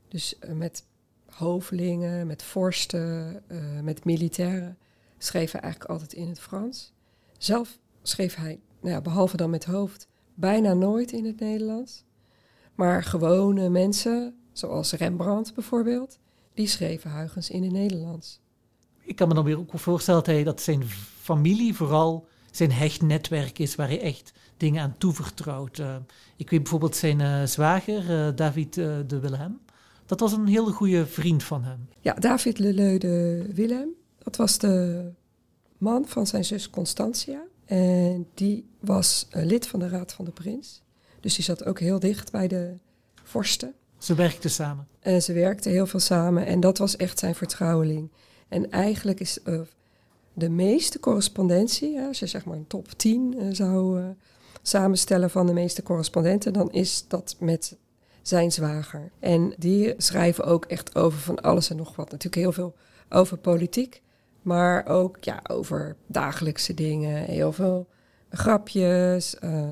Dus 0.08 0.34
uh, 0.44 0.52
met 0.52 0.84
hovelingen, 1.26 2.26
met 2.26 2.42
vorsten, 2.42 3.42
uh, 3.48 3.80
met 3.80 4.04
militairen 4.04 4.78
schreef 5.18 5.52
hij 5.52 5.60
eigenlijk 5.60 5.92
altijd 5.92 6.12
in 6.12 6.28
het 6.28 6.40
Frans. 6.40 6.92
Zelf 7.38 7.78
schreef 8.02 8.34
hij, 8.34 8.60
nou 8.80 8.94
ja, 8.94 9.00
behalve 9.00 9.36
dan 9.36 9.50
met 9.50 9.64
hoofd, 9.64 10.08
bijna 10.34 10.72
nooit 10.72 11.12
in 11.12 11.24
het 11.24 11.40
Nederlands. 11.40 12.04
Maar 12.74 13.04
gewone 13.04 13.68
mensen, 13.68 14.36
zoals 14.52 14.92
Rembrandt 14.92 15.54
bijvoorbeeld, 15.54 16.18
die 16.54 16.66
schreven 16.66 17.10
Huygens 17.10 17.50
in 17.50 17.62
het 17.62 17.72
Nederlands. 17.72 18.40
Ik 19.00 19.16
kan 19.16 19.28
me 19.28 19.34
dan 19.34 19.44
weer 19.44 19.58
ook 19.58 19.78
voorstellen 19.78 20.24
dat 20.24 20.34
hij 20.34 20.44
dat 20.44 20.60
zijn 20.60 20.82
familie 21.22 21.74
vooral 21.74 22.28
zijn 22.50 22.72
hecht 22.72 23.02
netwerk 23.02 23.58
is 23.58 23.74
waar 23.74 23.88
hij 23.88 24.00
echt 24.00 24.32
dingen 24.56 24.82
aan 24.82 24.94
toevertrouwt. 24.98 25.78
Uh, 25.78 25.96
ik 26.36 26.50
weet 26.50 26.60
bijvoorbeeld 26.60 26.96
zijn 26.96 27.20
uh, 27.20 27.42
zwager, 27.44 28.10
uh, 28.10 28.36
David 28.36 28.74
de 28.74 29.18
Wilhelm. 29.20 29.60
Dat 30.06 30.20
was 30.20 30.32
een 30.32 30.46
hele 30.46 30.72
goede 30.72 31.06
vriend 31.06 31.42
van 31.42 31.64
hem. 31.64 31.88
Ja, 32.00 32.14
David 32.14 32.58
Leleu 32.58 32.98
de 32.98 33.46
Wilhelm. 33.54 33.90
Dat 34.18 34.36
was 34.36 34.58
de 34.58 35.04
man 35.78 36.06
van 36.06 36.26
zijn 36.26 36.44
zus 36.44 36.70
Constantia. 36.70 37.42
En 37.64 38.26
die 38.34 38.68
was 38.80 39.26
lid 39.30 39.66
van 39.66 39.80
de 39.80 39.88
Raad 39.88 40.12
van 40.12 40.24
de 40.24 40.30
Prins. 40.30 40.82
Dus 41.20 41.34
die 41.34 41.44
zat 41.44 41.64
ook 41.64 41.80
heel 41.80 41.98
dicht 41.98 42.30
bij 42.32 42.48
de 42.48 42.74
vorsten. 43.22 43.74
Ze 43.98 44.14
werkten 44.14 44.50
samen. 44.50 44.88
En 45.00 45.22
ze 45.22 45.32
werkten 45.32 45.70
heel 45.70 45.86
veel 45.86 46.00
samen 46.00 46.46
en 46.46 46.60
dat 46.60 46.78
was 46.78 46.96
echt 46.96 47.18
zijn 47.18 47.34
vertrouweling. 47.34 48.10
En 48.48 48.70
eigenlijk 48.70 49.20
is 49.20 49.38
de 50.34 50.48
meeste 50.48 51.00
correspondentie, 51.00 52.00
als 52.00 52.18
je 52.18 52.26
zeg 52.26 52.44
maar 52.44 52.56
een 52.56 52.66
top 52.66 52.88
10 52.88 53.34
uh, 53.36 53.46
zou 53.50 54.00
uh, 54.00 54.06
samenstellen 54.62 55.30
van 55.30 55.46
de 55.46 55.52
meeste 55.52 55.82
correspondenten, 55.82 56.52
dan 56.52 56.72
is 56.72 57.04
dat 57.08 57.36
met 57.38 57.76
zijn 58.22 58.52
zwager. 58.52 59.10
En 59.18 59.54
die 59.58 59.94
schrijven 59.96 60.44
ook 60.44 60.64
echt 60.64 60.94
over 60.94 61.18
van 61.18 61.40
alles 61.40 61.70
en 61.70 61.76
nog 61.76 61.96
wat. 61.96 62.10
Natuurlijk 62.10 62.42
heel 62.42 62.52
veel 62.52 62.74
over 63.08 63.36
politiek, 63.36 64.02
maar 64.42 64.86
ook 64.86 65.16
ja, 65.20 65.40
over 65.50 65.96
dagelijkse 66.06 66.74
dingen. 66.74 67.24
Heel 67.24 67.52
veel 67.52 67.88
grapjes, 68.30 69.36
uh, 69.44 69.68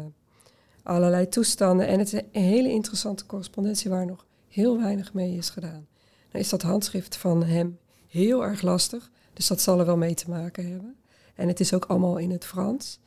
allerlei 0.83 1.29
toestanden. 1.29 1.87
En 1.87 1.99
het 1.99 2.12
is 2.12 2.21
een 2.33 2.43
hele 2.43 2.71
interessante 2.71 3.26
correspondentie 3.26 3.90
waar 3.90 4.07
nog 4.07 4.26
heel 4.49 4.79
weinig 4.79 5.12
mee 5.14 5.37
is 5.37 5.50
gedaan. 5.50 5.87
Dan 6.31 6.40
is 6.40 6.49
dat 6.49 6.62
handschrift 6.62 7.17
van 7.17 7.45
hem 7.45 7.79
heel 8.09 8.45
erg 8.45 8.62
lastig, 8.62 9.11
dus 9.40 9.49
dat 9.49 9.61
zal 9.61 9.78
er 9.78 9.87
wel 9.87 9.97
mee 9.97 10.14
te 10.14 10.30
maken 10.30 10.70
hebben. 10.70 10.97
En 11.35 11.49
het 11.49 11.61
is 11.61 11.75
ook 11.75 11.85
allemaal 11.85 12.16
in 12.16 12.30
het 12.30 12.44
Frans, 12.44 13.00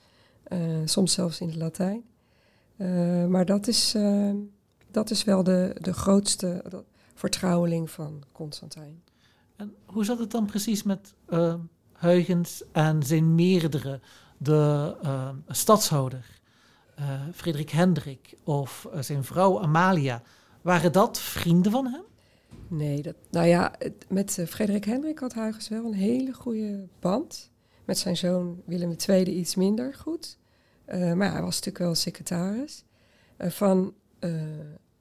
uh, 0.47 0.59
soms 0.85 1.13
zelfs 1.13 1.39
in 1.39 1.47
het 1.47 1.55
Latijn. 1.55 2.03
Uh, 2.77 3.25
maar 3.25 3.45
dat 3.45 3.67
is, 3.67 3.95
dat 4.91 5.09
is 5.09 5.23
wel 5.23 5.43
de, 5.43 5.75
de 5.81 5.93
grootste 5.93 6.63
vertrouweling 7.13 7.89
van 7.89 8.23
Constantijn. 8.31 9.03
En 9.55 9.75
hoe 9.85 10.05
zat 10.05 10.19
het 10.19 10.31
dan 10.31 10.45
precies 10.45 10.83
met 10.83 11.13
Huygens 11.99 12.63
en 12.71 13.03
zijn 13.03 13.35
meerdere, 13.35 13.99
de 14.37 14.95
stadshouder, 15.47 16.39
Frederik 17.33 17.69
Hendrik 17.69 18.37
of 18.43 18.87
zijn 18.99 19.23
vrouw 19.23 19.61
Amalia? 19.61 20.21
Waren 20.61 20.91
dat 20.91 21.19
vrienden 21.19 21.71
van 21.71 21.85
hem? 21.85 22.03
Nee, 22.75 23.01
dat, 23.01 23.15
nou 23.29 23.47
ja, 23.47 23.75
met 24.09 24.43
Frederik 24.47 24.85
Hendrik 24.85 25.19
had 25.19 25.33
Huygens 25.33 25.67
wel 25.67 25.85
een 25.85 25.93
hele 25.93 26.33
goede 26.33 26.87
band. 26.99 27.51
Met 27.85 27.97
zijn 27.97 28.17
zoon 28.17 28.61
Willem 28.65 28.95
II 29.07 29.25
iets 29.25 29.55
minder 29.55 29.93
goed. 29.93 30.37
maar 30.85 31.31
hij 31.31 31.41
was 31.41 31.55
natuurlijk 31.55 31.77
wel 31.77 31.95
secretaris. 31.95 32.83
van 33.37 33.93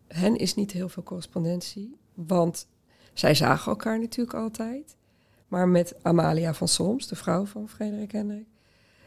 hen 0.09 0.37
is 0.37 0.55
niet 0.55 0.73
heel 0.73 0.89
veel 0.89 1.03
correspondentie, 1.03 1.97
want 2.15 2.67
zij 3.13 3.35
zagen 3.35 3.71
elkaar 3.71 3.99
natuurlijk 3.99 4.37
altijd. 4.37 4.97
Maar 5.49 5.69
met 5.69 5.95
Amalia 6.03 6.55
van 6.55 6.69
Solms, 6.69 7.09
de 7.09 7.17
vrouw 7.17 7.45
van 7.45 7.69
Frederik 7.69 8.13
Hendrik, 8.13 8.47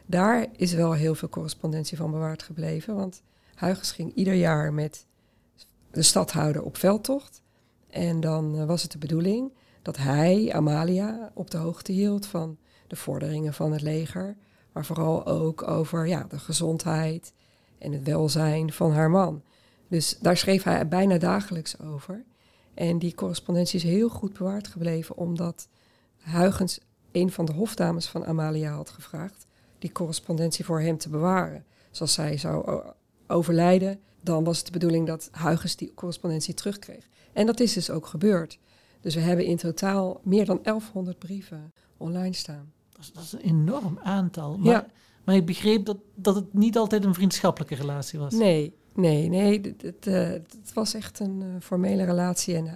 daar 0.06 0.46
is 0.56 0.72
wel 0.72 0.92
heel 0.92 1.14
veel 1.14 1.28
correspondentie 1.28 1.96
van 1.96 2.10
bewaard 2.10 2.42
gebleven. 2.42 2.94
Want 2.94 3.22
Huygens 3.56 3.92
ging 3.92 4.14
ieder 4.14 4.34
jaar 4.34 4.72
met 4.72 5.06
de 5.90 6.02
stadhouder 6.02 6.62
op 6.62 6.76
veldtocht. 6.76 7.44
En 7.90 8.20
dan 8.20 8.66
was 8.66 8.82
het 8.82 8.92
de 8.92 8.98
bedoeling 8.98 9.52
dat 9.82 9.96
hij, 9.96 10.52
Amalia, 10.52 11.30
op 11.34 11.50
de 11.50 11.56
hoogte 11.56 11.92
hield 11.92 12.26
van 12.26 12.58
de 12.86 12.96
vorderingen 12.96 13.54
van 13.54 13.72
het 13.72 13.82
leger. 13.82 14.36
Maar 14.72 14.84
vooral 14.84 15.26
ook 15.26 15.68
over 15.68 16.06
ja, 16.06 16.26
de 16.28 16.38
gezondheid 16.38 17.32
en 17.78 17.92
het 17.92 18.02
welzijn 18.02 18.72
van 18.72 18.92
haar 18.92 19.10
man. 19.10 19.42
Dus 19.88 20.18
daar 20.18 20.36
schreef 20.36 20.62
hij 20.62 20.88
bijna 20.88 21.18
dagelijks 21.18 21.80
over. 21.80 22.24
En 22.74 22.98
die 22.98 23.14
correspondentie 23.14 23.78
is 23.78 23.84
heel 23.84 24.08
goed 24.08 24.38
bewaard 24.38 24.68
gebleven, 24.68 25.16
omdat 25.16 25.68
Huygens 26.18 26.80
een 27.12 27.30
van 27.30 27.44
de 27.44 27.52
hofdames 27.52 28.06
van 28.06 28.24
Amalia 28.24 28.72
had 28.72 28.90
gevraagd 28.90 29.46
die 29.78 29.92
correspondentie 29.92 30.64
voor 30.64 30.80
hem 30.80 30.98
te 30.98 31.08
bewaren. 31.08 31.64
Zoals 31.90 32.12
zij 32.12 32.36
zou 32.36 32.82
overlijden, 33.26 34.00
dan 34.20 34.44
was 34.44 34.56
het 34.56 34.66
de 34.66 34.72
bedoeling 34.72 35.06
dat 35.06 35.30
Huygens 35.32 35.76
die 35.76 35.92
correspondentie 35.94 36.54
terugkreeg. 36.54 37.08
En 37.32 37.46
dat 37.46 37.60
is 37.60 37.72
dus 37.72 37.90
ook 37.90 38.06
gebeurd. 38.06 38.58
Dus 39.00 39.14
we 39.14 39.20
hebben 39.20 39.44
in 39.44 39.56
totaal 39.56 40.20
meer 40.22 40.44
dan 40.44 40.58
1100 40.62 41.18
brieven 41.18 41.72
online 41.96 42.34
staan. 42.34 42.72
Dat 42.90 43.00
is, 43.00 43.12
dat 43.12 43.22
is 43.22 43.32
een 43.32 43.40
enorm 43.40 43.98
aantal. 44.02 44.58
Maar, 44.58 44.72
ja. 44.72 44.86
maar 45.24 45.34
ik 45.34 45.46
begreep 45.46 45.84
dat, 45.84 45.98
dat 46.14 46.34
het 46.34 46.54
niet 46.54 46.76
altijd 46.76 47.04
een 47.04 47.14
vriendschappelijke 47.14 47.74
relatie 47.74 48.18
was. 48.18 48.34
Nee, 48.34 48.74
Nee, 48.96 49.28
nee, 49.28 49.60
het, 49.60 49.82
het, 49.82 50.06
uh, 50.06 50.28
het 50.28 50.72
was 50.74 50.94
echt 50.94 51.20
een 51.20 51.40
uh, 51.40 51.54
formele 51.60 52.04
relatie. 52.04 52.54
En 52.54 52.64
uh, 52.64 52.72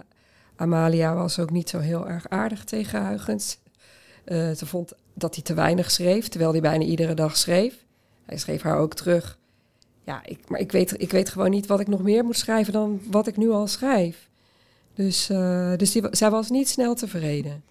Amalia 0.57 1.15
was 1.15 1.39
ook 1.39 1.51
niet 1.51 1.69
zo 1.69 1.79
heel 1.79 2.09
erg 2.09 2.29
aardig 2.29 2.65
tegen 2.65 3.07
Huygens. 3.07 3.59
ze 4.27 4.67
vond 4.67 4.93
dat 5.15 5.35
hij 5.35 5.45
te 5.45 5.55
weinig 5.55 5.91
schreef, 5.91 6.29
terwijl 6.29 6.53
hij 6.53 6.61
bijna 6.61 6.85
iedere 6.85 7.15
dag 7.15 7.37
schreef. 7.37 7.85
Hij 8.27 8.39
schreef 8.39 8.63
haar 8.63 8.79
ook 8.79 8.95
terug. 8.95 9.39
Ja, 10.11 10.21
ik, 10.25 10.49
maar 10.49 10.61
ik 10.61 10.73
weet, 10.73 11.03
ik 11.03 11.11
weet 11.11 11.29
gewoon 11.29 11.51
niet 11.51 11.67
wat 11.67 11.81
ik 11.81 11.89
nog 11.89 12.03
meer 12.03 12.25
moet 12.25 12.37
schrijven 12.37 12.73
dan 12.73 13.01
wat 13.11 13.27
ik 13.27 13.37
nu 13.37 13.51
al 13.51 13.67
schrijf. 13.67 14.29
Dus, 14.95 15.27
dus 15.77 15.93
die, 15.93 16.03
zij 16.11 16.31
was 16.31 16.51
niet 16.51 16.69
snel 16.69 16.95
tevreden. 16.95 17.65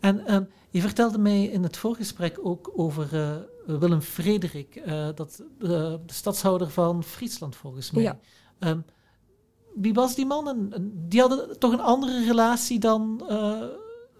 En 0.00 0.34
um, 0.34 0.48
je 0.70 0.80
vertelde 0.80 1.18
mij 1.18 1.44
in 1.44 1.62
het 1.62 1.76
voorgesprek 1.76 2.38
ook 2.42 2.72
over 2.74 3.08
uh, 3.14 3.78
Willem 3.78 4.00
Frederik, 4.00 4.82
uh, 4.86 5.08
dat, 5.14 5.42
de 5.58 5.98
stadshouder 6.06 6.70
van 6.70 7.04
Friesland 7.04 7.56
volgens 7.56 7.90
mij. 7.90 8.02
Ja. 8.02 8.18
Um, 8.58 8.84
wie 9.74 9.94
was 9.94 10.14
die 10.14 10.26
man? 10.26 10.48
En, 10.48 10.92
die 11.08 11.20
hadden 11.20 11.58
toch 11.58 11.72
een 11.72 11.80
andere 11.80 12.24
relatie 12.24 12.78
dan, 12.78 13.26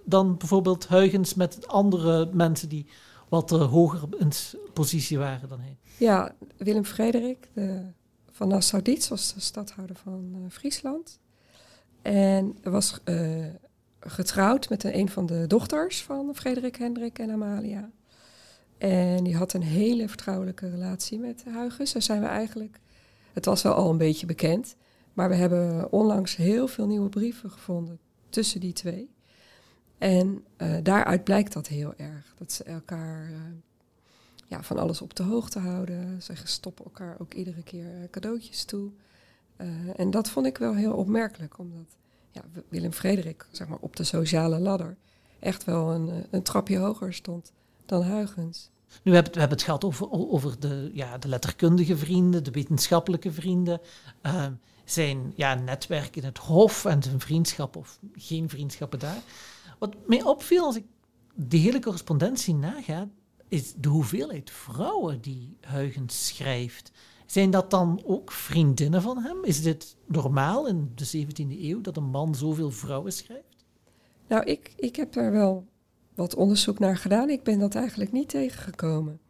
dan 0.04 0.36
bijvoorbeeld 0.36 0.88
Huygens 0.88 1.34
met 1.34 1.66
andere 1.66 2.30
mensen 2.32 2.68
die 2.68 2.86
wat 3.28 3.50
hoger 3.50 4.08
in 4.18 4.30
positie 4.72 5.18
waren 5.18 5.48
dan 5.48 5.60
hij. 5.60 5.76
Ja, 5.98 6.34
Willem 6.56 6.84
Frederik 6.84 7.48
de, 7.52 7.82
van 8.30 8.48
Nassau-Dietz 8.48 9.08
was 9.08 9.34
de 9.34 9.40
stadhouder 9.40 9.96
van 9.96 10.46
Friesland. 10.50 11.20
En 12.02 12.56
was 12.62 13.00
getrouwd 14.00 14.68
met 14.68 14.84
een 14.84 15.08
van 15.08 15.26
de 15.26 15.46
dochters 15.46 16.02
van 16.02 16.34
Frederik 16.34 16.76
Hendrik 16.76 17.18
en 17.18 17.30
Amalia. 17.30 17.90
En 18.78 19.24
die 19.24 19.36
had 19.36 19.52
een 19.52 19.62
hele 19.62 20.08
vertrouwelijke 20.08 20.70
relatie 20.70 21.18
met 21.18 21.44
Huygens. 21.44 21.92
Daar 21.92 22.02
zijn 22.02 22.20
we 22.20 22.26
eigenlijk. 22.26 22.80
Het 23.32 23.44
was 23.44 23.62
wel 23.62 23.74
al 23.74 23.90
een 23.90 23.98
beetje 23.98 24.26
bekend. 24.26 24.76
Maar 25.12 25.28
we 25.28 25.34
hebben 25.34 25.92
onlangs 25.92 26.36
heel 26.36 26.68
veel 26.68 26.86
nieuwe 26.86 27.08
brieven 27.08 27.50
gevonden 27.50 27.98
tussen 28.28 28.60
die 28.60 28.72
twee. 28.72 29.14
En 29.98 30.44
uh, 30.58 30.76
daaruit 30.82 31.24
blijkt 31.24 31.52
dat 31.52 31.66
heel 31.66 31.94
erg. 31.96 32.34
Dat 32.38 32.52
ze 32.52 32.64
elkaar 32.64 33.30
uh, 33.30 33.36
ja, 34.46 34.62
van 34.62 34.78
alles 34.78 35.00
op 35.00 35.14
de 35.14 35.22
hoogte 35.22 35.58
houden. 35.58 36.22
Ze 36.22 36.32
stoppen 36.44 36.84
elkaar 36.84 37.16
ook 37.18 37.34
iedere 37.34 37.62
keer 37.62 38.08
cadeautjes 38.10 38.64
toe. 38.64 38.90
En 39.96 40.10
dat 40.10 40.28
vond 40.28 40.46
ik 40.46 40.58
wel 40.58 40.74
heel 40.74 40.92
opmerkelijk, 40.92 41.58
omdat 41.58 41.96
ja, 42.30 42.42
Willem 42.68 42.92
Frederik 42.92 43.46
zeg 43.50 43.68
maar, 43.68 43.78
op 43.80 43.96
de 43.96 44.04
sociale 44.04 44.58
ladder 44.58 44.96
echt 45.38 45.64
wel 45.64 45.92
een, 45.92 46.26
een 46.30 46.42
trapje 46.42 46.78
hoger 46.78 47.14
stond 47.14 47.52
dan 47.86 48.02
Huygens. 48.02 48.70
Nu 49.02 49.14
hebben 49.14 49.32
we 49.32 49.40
het 49.40 49.62
gehad 49.62 49.84
over, 49.84 50.10
over 50.10 50.60
de, 50.60 50.90
ja, 50.92 51.18
de 51.18 51.28
letterkundige 51.28 51.96
vrienden, 51.96 52.44
de 52.44 52.50
wetenschappelijke 52.50 53.32
vrienden, 53.32 53.80
uh, 54.22 54.46
zijn 54.84 55.32
ja, 55.36 55.54
netwerk 55.54 56.16
in 56.16 56.24
het 56.24 56.38
hof 56.38 56.84
en 56.84 57.02
zijn 57.02 57.20
vriendschap 57.20 57.76
of 57.76 57.98
geen 58.14 58.48
vriendschappen 58.48 58.98
daar. 58.98 59.22
Wat 59.78 59.94
mij 60.06 60.22
opviel 60.22 60.64
als 60.64 60.76
ik 60.76 60.84
de 61.34 61.56
hele 61.56 61.80
correspondentie 61.80 62.54
naga, 62.54 63.08
is 63.48 63.74
de 63.74 63.88
hoeveelheid 63.88 64.50
vrouwen 64.50 65.20
die 65.20 65.56
Huygens 65.60 66.26
schrijft. 66.26 66.92
Zijn 67.26 67.50
dat 67.50 67.70
dan 67.70 68.02
ook 68.04 68.32
vriendinnen 68.32 69.02
van 69.02 69.18
hem? 69.18 69.44
Is 69.44 69.62
dit 69.62 69.96
normaal 70.06 70.66
in 70.66 70.92
de 70.94 71.26
17e 71.26 71.60
eeuw 71.60 71.80
dat 71.80 71.96
een 71.96 72.10
man 72.10 72.34
zoveel 72.34 72.70
vrouwen 72.70 73.12
schrijft? 73.12 73.64
Nou, 74.28 74.44
ik, 74.44 74.72
ik 74.76 74.96
heb 74.96 75.12
daar 75.12 75.32
wel 75.32 75.66
wat 76.14 76.34
onderzoek 76.34 76.78
naar 76.78 76.96
gedaan. 76.96 77.30
Ik 77.30 77.42
ben 77.42 77.58
dat 77.58 77.74
eigenlijk 77.74 78.12
niet 78.12 78.28
tegengekomen. 78.28 79.20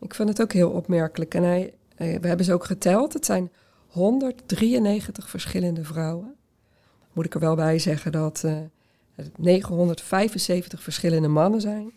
Ik 0.00 0.14
vind 0.14 0.28
het 0.28 0.42
ook 0.42 0.52
heel 0.52 0.70
opmerkelijk. 0.70 1.34
En 1.34 1.42
hij, 1.42 1.74
we 1.96 2.26
hebben 2.28 2.44
ze 2.44 2.52
ook 2.52 2.64
geteld. 2.64 3.12
Het 3.12 3.24
zijn 3.24 3.52
193 3.86 5.30
verschillende 5.30 5.84
vrouwen. 5.84 6.34
Moet 7.12 7.24
ik 7.24 7.34
er 7.34 7.40
wel 7.40 7.54
bij 7.54 7.78
zeggen 7.78 8.12
dat 8.12 8.42
uh, 8.44 8.58
975 9.36 10.82
verschillende 10.82 11.28
mannen 11.28 11.60
zijn. 11.60 11.92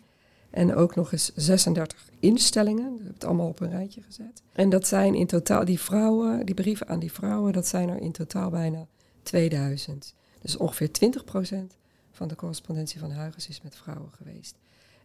En 0.50 0.74
ook 0.74 0.94
nog 0.94 1.12
eens 1.12 1.32
36 1.34 1.98
instellingen. 2.20 2.94
Ik 2.94 3.04
heb 3.04 3.14
het 3.14 3.24
allemaal 3.24 3.48
op 3.48 3.60
een 3.60 3.70
rijtje 3.70 4.02
gezet. 4.02 4.42
En 4.52 4.70
dat 4.70 4.86
zijn 4.86 5.14
in 5.14 5.26
totaal, 5.26 5.64
die 5.64 5.80
vrouwen, 5.80 6.46
die 6.46 6.54
brieven 6.54 6.88
aan 6.88 6.98
die 6.98 7.12
vrouwen, 7.12 7.52
dat 7.52 7.66
zijn 7.66 7.88
er 7.88 8.00
in 8.00 8.12
totaal 8.12 8.50
bijna 8.50 8.86
2000. 9.22 10.14
Dus 10.40 10.56
ongeveer 10.56 10.92
20 10.92 11.24
procent 11.24 11.76
van 12.12 12.28
de 12.28 12.34
correspondentie 12.34 13.00
van 13.00 13.12
Huygens 13.12 13.48
is 13.48 13.62
met 13.62 13.76
vrouwen 13.76 14.10
geweest. 14.16 14.54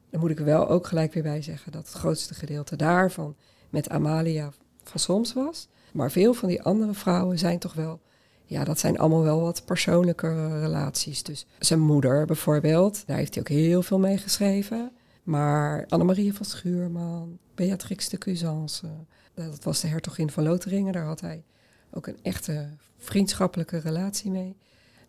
Dan 0.10 0.20
moet 0.20 0.30
ik 0.30 0.40
wel 0.40 0.70
ook 0.70 0.88
gelijk 0.88 1.14
weer 1.14 1.24
bij 1.24 1.42
zeggen 1.42 1.72
dat 1.72 1.88
het 1.88 1.96
grootste 1.96 2.34
gedeelte 2.34 2.76
daarvan 2.76 3.36
met 3.70 3.90
Amalia 3.90 4.52
van 4.84 5.00
Soms 5.00 5.34
was. 5.34 5.68
Maar 5.92 6.12
veel 6.12 6.34
van 6.34 6.50
die 6.50 6.62
andere 6.62 6.94
vrouwen 6.94 7.40
zijn 7.40 7.60
toch 7.60 7.74
wel, 7.74 8.00
ja, 8.48 8.64
dat 8.64 8.80
zijn 8.80 9.00
allemaal 9.00 9.24
wel 9.24 9.42
wat 9.42 9.66
persoonlijke 9.66 10.60
relaties. 10.60 11.24
Dus 11.24 11.46
zijn 11.60 11.80
moeder 11.80 12.26
bijvoorbeeld, 12.26 13.04
daar 13.06 13.18
heeft 13.18 13.34
hij 13.34 13.44
ook 13.44 13.50
heel 13.50 13.82
veel 13.82 14.00
mee 14.00 14.18
geschreven. 14.18 14.92
Maar 15.24 15.86
Annemarie 15.88 16.34
van 16.34 16.46
Schuurman, 16.46 17.38
Beatrix 17.56 18.10
de 18.10 18.18
Cusance, 18.18 18.88
dat 19.34 19.64
was 19.64 19.82
de 19.82 19.88
hertogin 19.88 20.32
van 20.32 20.44
Lotharingen, 20.44 20.94
daar 20.94 21.06
had 21.06 21.22
hij 21.22 21.44
ook 21.92 22.08
een 22.08 22.18
echte 22.22 22.70
vriendschappelijke 22.98 23.78
relatie 23.78 24.32
mee. 24.32 24.56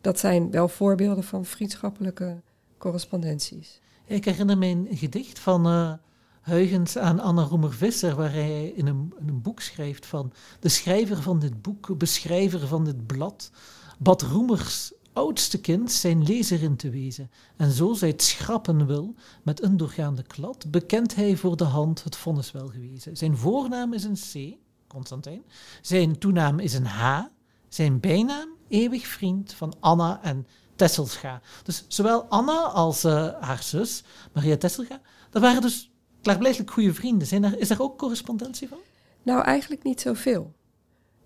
dat 0.01 0.19
zijn 0.19 0.51
wel 0.51 0.67
voorbeelden 0.67 1.23
van 1.23 1.45
vriendschappelijke 1.45 2.41
correspondenties. 2.77 3.79
Ik 4.05 4.25
herinner 4.25 4.57
me 4.57 4.65
een 4.65 4.87
gedicht 4.91 5.39
van 5.39 5.67
uh, 5.67 5.93
Huygens 6.41 6.97
aan 6.97 7.19
Anna 7.19 7.43
Roemer-Visser, 7.43 8.15
waar 8.15 8.31
hij 8.31 8.67
in 8.67 8.87
een, 8.87 9.13
een, 9.27 9.41
boek 9.41 9.61
schrijft 9.61 10.05
van 10.05 10.33
de 10.59 10.69
schrijver 10.69 11.21
van 11.21 11.39
dit 11.39 11.61
boek, 11.61 11.97
beschrijver 11.97 12.67
van 12.67 12.85
dit 12.85 13.07
blad, 13.07 13.51
bad 13.97 14.21
Roemers 14.21 14.91
oudste 15.13 15.61
kind 15.61 15.91
zijn 15.91 16.23
lezerin 16.23 16.75
te 16.75 16.89
wezen, 16.89 17.31
en 17.55 17.71
zo 17.71 17.93
zij 17.93 18.07
het 18.07 18.21
schrappen 18.21 18.85
wil 18.85 19.15
met 19.43 19.63
een 19.63 19.77
doorgaande 19.77 20.23
klad, 20.23 20.71
bekent 20.71 21.15
hij 21.15 21.35
voor 21.37 21.57
de 21.57 21.63
hand 21.63 22.03
het 22.03 22.15
vonnis 22.15 22.51
wel 22.51 22.67
gewezen. 22.67 23.17
Zijn 23.17 23.37
voornaam 23.37 23.93
is 23.93 24.03
een 24.03 24.17
C, 24.53 24.57
Constantijn, 24.87 25.43
zijn 25.81 26.17
toenaam 26.17 26.59
is 26.59 26.73
een 26.73 26.85
H, 26.85 27.21
zijn 27.67 27.99
bijnaam 27.99 28.49
eeuwig 28.67 29.07
vriend 29.07 29.53
van 29.53 29.73
Anna 29.79 30.19
en 30.23 30.47
Tesselscha. 30.75 31.41
Dus 31.63 31.85
zowel 31.87 32.23
Anna 32.23 32.61
als 32.61 33.05
uh, 33.05 33.29
haar 33.39 33.63
zus, 33.63 34.03
Maria 34.33 34.57
Tesselscha, 34.57 35.01
dat 35.29 35.41
waren 35.41 35.61
dus 35.61 35.88
klaarblijkelijk 36.21 36.71
goede 36.71 36.93
vrienden. 36.93 37.27
Zijn 37.27 37.43
er, 37.43 37.59
is 37.59 37.67
daar 37.67 37.81
ook 37.81 37.97
correspondentie 37.97 38.67
van? 38.67 38.77
Nou, 39.23 39.43
eigenlijk 39.43 39.83
niet 39.83 40.01
zoveel. 40.01 40.53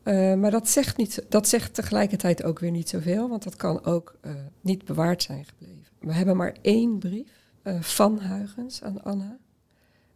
Uh, 0.04 0.34
maar 0.34 0.52
dat 0.52 0.70
zegt, 0.70 0.98
niet, 0.98 1.26
dat 1.30 1.48
zegt 1.48 1.74
tegelijkertijd 1.74 2.44
ook 2.44 2.60
weer 2.60 2.72
niet 2.72 2.90
zoveel, 2.90 3.30
want 3.30 3.44
dat 3.44 3.56
kan 3.56 3.86
ook 3.86 4.16
uh, 4.22 4.34
niet 4.62 4.86
bewaard 4.86 5.24
zijn 5.24 5.46
gebleven. 5.46 5.88
We 6.00 6.14
hebben 6.14 6.38
maar 6.38 6.56
één 6.62 7.00
brief 7.00 7.28
uh, 7.64 7.82
van 7.82 8.20
Huygens 8.22 8.82
aan 8.82 9.04
Anna. 9.04 9.38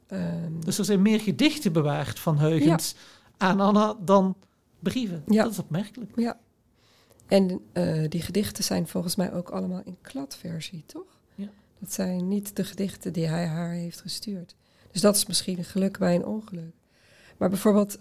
Um, 0.07 0.65
dus 0.65 0.77
er 0.77 0.85
zijn 0.85 1.01
meer 1.01 1.19
gedichten 1.19 1.73
bewaard 1.73 2.19
van 2.19 2.39
Huygens 2.39 2.95
ja. 2.95 3.47
aan 3.47 3.59
Anna 3.59 3.95
dan 3.99 4.35
brieven. 4.79 5.23
Ja. 5.27 5.43
Dat 5.43 5.51
is 5.51 5.59
opmerkelijk. 5.59 6.11
Ja. 6.15 6.39
En 7.27 7.61
die 8.09 8.21
gedichten 8.21 8.63
zijn 8.63 8.87
volgens 8.87 9.15
mij 9.15 9.33
ook 9.33 9.49
allemaal 9.49 9.81
in 9.85 9.97
kladversie, 10.01 10.83
toch? 10.85 11.19
Ja. 11.35 11.49
Dat 11.79 11.93
zijn 11.93 12.27
niet 12.27 12.55
de 12.55 12.63
gedichten 12.63 13.13
die 13.13 13.27
hij 13.27 13.45
haar 13.45 13.71
heeft 13.71 14.01
gestuurd. 14.01 14.55
Dus 14.91 15.01
dat 15.01 15.15
is 15.15 15.25
misschien 15.25 15.57
een 15.57 15.63
geluk 15.63 15.97
bij 15.97 16.15
een 16.15 16.25
ongeluk. 16.25 16.75
Maar 17.37 17.49
bijvoorbeeld 17.49 17.99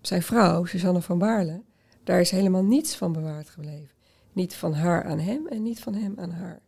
zijn 0.00 0.22
vrouw, 0.22 0.64
Suzanne 0.64 1.02
van 1.02 1.18
Baarle, 1.18 1.62
daar 2.04 2.20
is 2.20 2.30
helemaal 2.30 2.64
niets 2.64 2.96
van 2.96 3.12
bewaard 3.12 3.48
gebleven. 3.48 3.94
Niet 4.32 4.54
van 4.54 4.74
haar 4.74 5.04
aan 5.04 5.18
hem 5.18 5.46
en 5.46 5.62
niet 5.62 5.80
van 5.80 5.94
hem 5.94 6.14
aan 6.16 6.30
haar. 6.30 6.60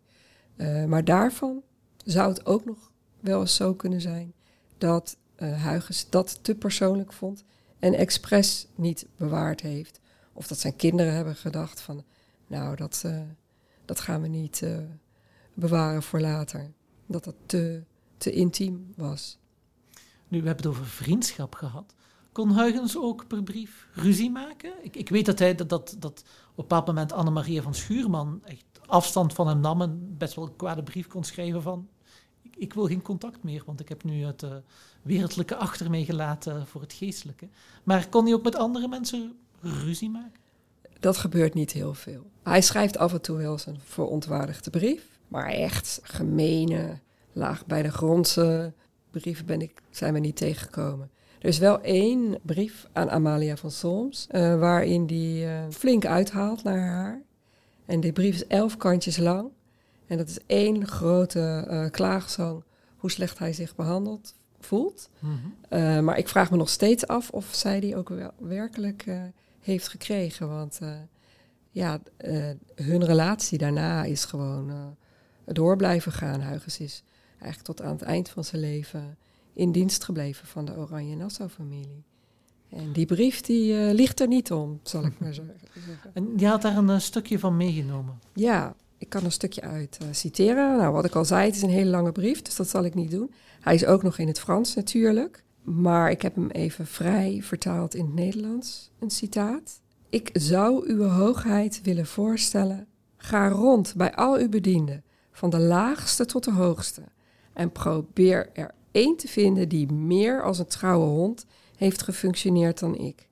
Uh, 0.57 0.85
maar 0.85 1.05
daarvan 1.05 1.63
zou 2.05 2.29
het 2.29 2.47
ook 2.47 2.65
nog 2.65 2.93
wel 3.21 3.41
eens 3.41 3.55
zo 3.55 3.75
kunnen 3.75 4.01
zijn 4.01 4.33
dat 4.79 5.17
uh, 5.39 5.65
Huygens 5.65 6.11
dat 6.11 6.39
te 6.43 6.55
persoonlijk 6.55 7.13
vond 7.13 7.45
en 7.79 7.95
expres 7.95 8.67
niet 8.75 9.07
bewaard 9.17 9.61
heeft. 9.61 10.01
Of 10.33 10.47
dat 10.47 10.59
zijn 10.59 10.77
kinderen 10.77 11.13
hebben 11.13 11.35
gedacht 11.37 11.81
van, 11.81 12.05
nou, 12.47 12.77
dat, 12.77 13.05
dat 13.85 14.01
gaan 14.01 14.23
we 14.23 14.29
niet 14.29 14.63
bewaren 15.55 16.03
voor 16.03 16.21
later. 16.21 16.73
Dat 17.07 17.25
dat 17.25 17.35
te, 17.47 17.83
te 18.17 18.31
intiem 18.31 18.93
was. 18.97 19.39
Nu, 20.29 20.41
we 20.41 20.47
hebben 20.47 20.67
het 20.67 20.75
over 20.75 20.87
vriendschap 20.87 21.55
gehad. 21.55 21.95
Kon 22.33 22.53
Huygens 22.53 22.97
ook 22.97 23.27
per 23.27 23.43
brief 23.43 23.89
ruzie 23.95 24.31
maken? 24.31 24.73
Ik, 24.83 24.97
ik 24.97 25.09
weet 25.09 25.27
dat 25.27 25.39
hij 25.39 25.55
dat, 25.55 25.69
dat, 25.69 25.97
dat 25.99 26.21
op 26.21 26.27
een 26.49 26.55
bepaald 26.55 26.87
moment 26.87 27.13
Annemaria 27.13 27.63
van 27.63 27.75
Schuurman 27.75 28.41
echt 28.45 28.65
afstand 28.87 29.33
van 29.33 29.49
hem 29.49 29.61
nam 29.61 29.83
en 29.83 30.15
best 30.19 30.35
wel 30.35 30.45
een 30.45 30.57
kwade 30.57 30.83
brief 30.83 31.07
kon 31.07 31.25
schrijven 31.25 31.63
van 31.63 31.89
ik, 32.43 32.57
ik 32.57 32.75
wil 32.75 32.87
geen 32.87 33.03
contact 33.03 33.43
meer, 33.43 33.63
want 33.67 33.81
ik 33.81 33.89
heb 33.89 34.05
nu 34.05 34.25
het 34.25 34.43
uh, 34.43 34.51
wereldlijke 35.03 35.57
achter 35.57 35.91
mij 35.91 36.05
gelaten 36.05 36.67
voor 36.67 36.81
het 36.81 36.93
geestelijke. 36.93 37.49
Maar 37.83 38.09
kon 38.09 38.25
hij 38.25 38.35
ook 38.35 38.43
met 38.43 38.57
andere 38.57 38.89
mensen 38.89 39.39
ruzie 39.61 40.11
maken? 40.11 40.41
Dat 41.01 41.17
gebeurt 41.17 41.55
niet 41.55 41.73
heel 41.73 41.95
veel. 41.95 42.31
Hij 42.43 42.63
schrijft 42.63 42.99
af 42.99 43.13
en 43.13 43.21
toe 43.21 43.37
wel 43.37 43.53
eens 43.53 43.67
een 43.67 43.81
verontwaardigde 43.85 44.71
brief, 44.71 45.19
maar 45.29 45.47
echt 45.47 46.01
gemene, 46.03 47.01
laag 47.37 47.67
bij 47.67 47.83
de 47.83 47.91
grondse 47.91 48.73
brieven 49.11 49.47
ben 49.47 49.61
ik, 49.61 49.83
zijn 49.91 50.13
we 50.13 50.19
niet 50.19 50.37
tegengekomen. 50.37 51.11
Er 51.39 51.49
is 51.49 51.59
wel 51.59 51.81
één 51.81 52.39
brief 52.43 52.89
aan 52.93 53.11
Amalia 53.11 53.57
van 53.57 53.71
Solms, 53.71 54.27
uh, 54.31 54.59
waarin 54.59 55.07
die 55.07 55.45
uh, 55.45 55.61
flink 55.71 56.07
uithaalt 56.07 56.63
naar 56.63 56.81
haar. 56.81 57.23
En 57.87 58.01
die 58.01 58.13
brief 58.13 58.35
is 58.35 58.47
elf 58.47 58.77
kantjes 58.77 59.17
lang. 59.17 59.51
En 60.07 60.17
dat 60.17 60.29
is 60.29 60.39
één 60.47 60.87
grote 60.87 61.67
uh, 61.71 61.91
klaagzang 61.91 62.63
hoe 62.97 63.11
slecht 63.11 63.39
hij 63.39 63.53
zich 63.53 63.75
behandeld 63.75 64.35
voelt. 64.61 65.11
Mm 65.19 65.41
-hmm. 65.69 66.05
maar 66.05 66.19
ik 66.19 66.29
vraag 66.29 66.51
me 66.51 66.57
nog 66.57 66.69
steeds 66.69 67.07
af 67.07 67.31
of 67.31 67.49
zij 67.51 67.81
die 67.81 67.97
ook 67.97 68.09
wel 68.09 68.33
werkelijk 68.39 69.05
heeft 69.61 69.89
gekregen. 69.89 70.49
Want 70.49 70.79
ja, 71.71 72.01
hun 72.75 73.05
relatie 73.05 73.59
daarna 73.59 74.05
is 74.05 74.25
gewoon 74.25 74.97
door 75.45 75.77
blijven 75.77 76.13
gaan. 76.13 76.43
Huygens 76.43 76.79
is 76.79 77.03
eigenlijk 77.39 77.63
tot 77.63 77.83
aan 77.83 77.93
het 77.93 78.03
eind 78.03 78.29
van 78.29 78.45
zijn 78.45 78.61
leven 78.61 79.17
in 79.53 79.73
dienst 79.73 80.05
gebleven 80.05 80.47
van 80.47 80.65
de 80.65 80.77
Oranje 80.77 81.17
Nassau-familie. 81.17 82.05
En 82.71 82.93
die 82.93 83.07
brief 83.07 83.41
die 83.41 83.73
uh, 83.73 83.93
ligt 83.93 84.21
er 84.21 84.27
niet 84.27 84.53
om, 84.53 84.81
zal 84.83 85.05
ik 85.05 85.19
maar 85.19 85.35
zeggen. 85.45 85.57
En 86.13 86.33
je 86.37 86.47
had 86.47 86.63
daar 86.63 86.77
een 86.77 86.89
uh, 86.89 86.99
stukje 86.99 87.39
van 87.39 87.57
meegenomen? 87.57 88.19
Ja, 88.33 88.75
ik 88.99 89.09
kan 89.09 89.25
een 89.25 89.33
stukje 89.33 89.61
uit 89.61 89.99
uh, 90.03 90.09
citeren. 90.11 90.77
Nou, 90.77 90.93
wat 90.93 91.05
ik 91.05 91.15
al 91.15 91.25
zei, 91.25 91.47
het 91.47 91.57
is 91.57 91.63
een 91.63 91.69
hele 91.69 91.91
lange 91.91 92.13
brief, 92.13 92.43
dus 92.43 92.57
dat 92.57 92.69
zal 92.69 92.85
ik 92.85 92.95
niet 92.95 93.11
doen. 93.11 93.33
Hij 93.61 93.75
is 93.75 93.87
ook 93.87 94.03
nog 94.03 94.19
in 94.19 94.27
het 94.27 94.41
Frans 94.41 94.75
natuurlijk. 94.75 95.45
Maar 95.63 96.11
ik 96.11 96.23
heb 96.23 96.35
hem 96.35 96.51
even 96.51 96.87
vrij 96.87 97.41
vertaald 97.43 97.95
in 97.95 98.05
het 98.05 98.15
Nederlands. 98.15 98.91
Een 98.99 99.11
citaat. 99.11 99.81
Ik 100.09 100.31
zou 100.33 100.89
uw 100.89 101.03
hoogheid 101.03 101.81
willen 101.83 102.07
voorstellen. 102.07 102.87
Ga 103.17 103.49
rond 103.49 103.95
bij 103.97 104.15
al 104.15 104.37
uw 104.37 104.49
bedienden, 104.49 105.05
van 105.33 105.51
de 105.51 105.59
laagste 105.59 106.25
tot 106.25 106.45
de 106.45 106.53
hoogste. 106.53 107.03
En 107.57 107.73
probeer 107.73 108.51
er 108.53 108.75
één 108.91 109.17
te 109.17 109.29
vinden 109.29 109.69
die 109.69 109.93
meer 109.93 110.43
als 110.43 110.59
een 110.59 110.67
trouwe 110.67 111.07
hond 111.07 111.47
heeft 111.77 112.03
gefunctioneerd 112.03 112.79
dan 112.79 112.97
ik. 112.97 113.29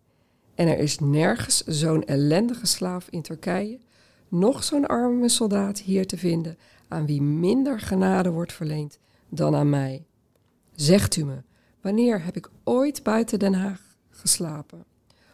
En 0.54 0.68
er 0.68 0.78
is 0.78 0.98
nergens 0.98 1.64
zo'n 1.64 2.04
ellendige 2.04 2.66
slaaf 2.66 3.08
in 3.10 3.22
Turkije, 3.22 3.78
nog 4.28 4.64
zo'n 4.64 4.87
arme 4.87 5.28
soldaat 5.28 5.78
hier 5.78 6.06
te 6.06 6.16
vinden 6.16 6.58
aan 6.88 7.06
wie 7.06 7.22
minder 7.22 7.80
genade 7.80 8.30
wordt 8.30 8.52
verleend 8.52 8.98
dan 9.28 9.54
aan 9.54 9.70
mij. 9.70 10.04
Zegt 10.74 11.16
u 11.16 11.24
me, 11.24 11.42
wanneer 11.80 12.24
heb 12.24 12.37
ik 12.37 12.50
ooit 12.62 13.02
buiten 13.02 13.38
Den 13.38 13.54
Haag 13.54 13.96
geslapen? 14.10 14.84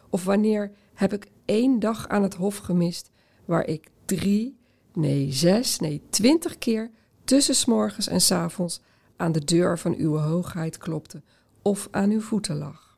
Of 0.09 0.23
wanneer 0.23 0.71
heb 0.93 1.13
ik 1.13 1.27
één 1.45 1.79
dag 1.79 2.07
aan 2.07 2.23
het 2.23 2.33
hof 2.33 2.57
gemist 2.57 3.11
waar 3.45 3.65
ik 3.65 3.91
drie, 4.05 4.57
nee 4.93 5.31
zes, 5.31 5.79
nee 5.79 6.01
twintig 6.09 6.57
keer 6.57 6.91
tussen 7.31 7.55
s 7.55 7.65
morgens 7.65 8.07
en 8.07 8.21
s 8.21 8.31
avonds 8.31 8.81
aan 9.15 9.31
de 9.31 9.43
deur 9.43 9.79
van 9.79 9.95
uw 9.95 10.15
hoogheid 10.17 10.77
klopte 10.77 11.21
of 11.61 11.87
aan 11.91 12.09
uw 12.09 12.21
voeten 12.21 12.57
lag. 12.57 12.97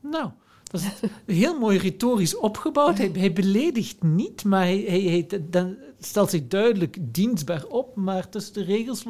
Nou, 0.00 0.30
dat 0.64 0.80
is 0.80 1.10
heel 1.36 1.58
mooi 1.58 1.78
retorisch 1.78 2.36
opgebouwd. 2.36 2.98
Hij, 2.98 3.32
beledigt 3.32 4.02
niet, 4.02 4.44
maar 4.44 4.62
hij, 4.62 4.84
hij, 4.86 5.00
hij 5.00 5.42
dan 5.50 5.76
stelt 5.98 6.30
zich 6.30 6.48
duidelijk 6.48 6.96
dienstbaar 7.00 7.64
op. 7.64 7.96
Maar 7.96 8.28
tussen 8.28 8.54
de 8.54 8.62
regels 8.62 9.04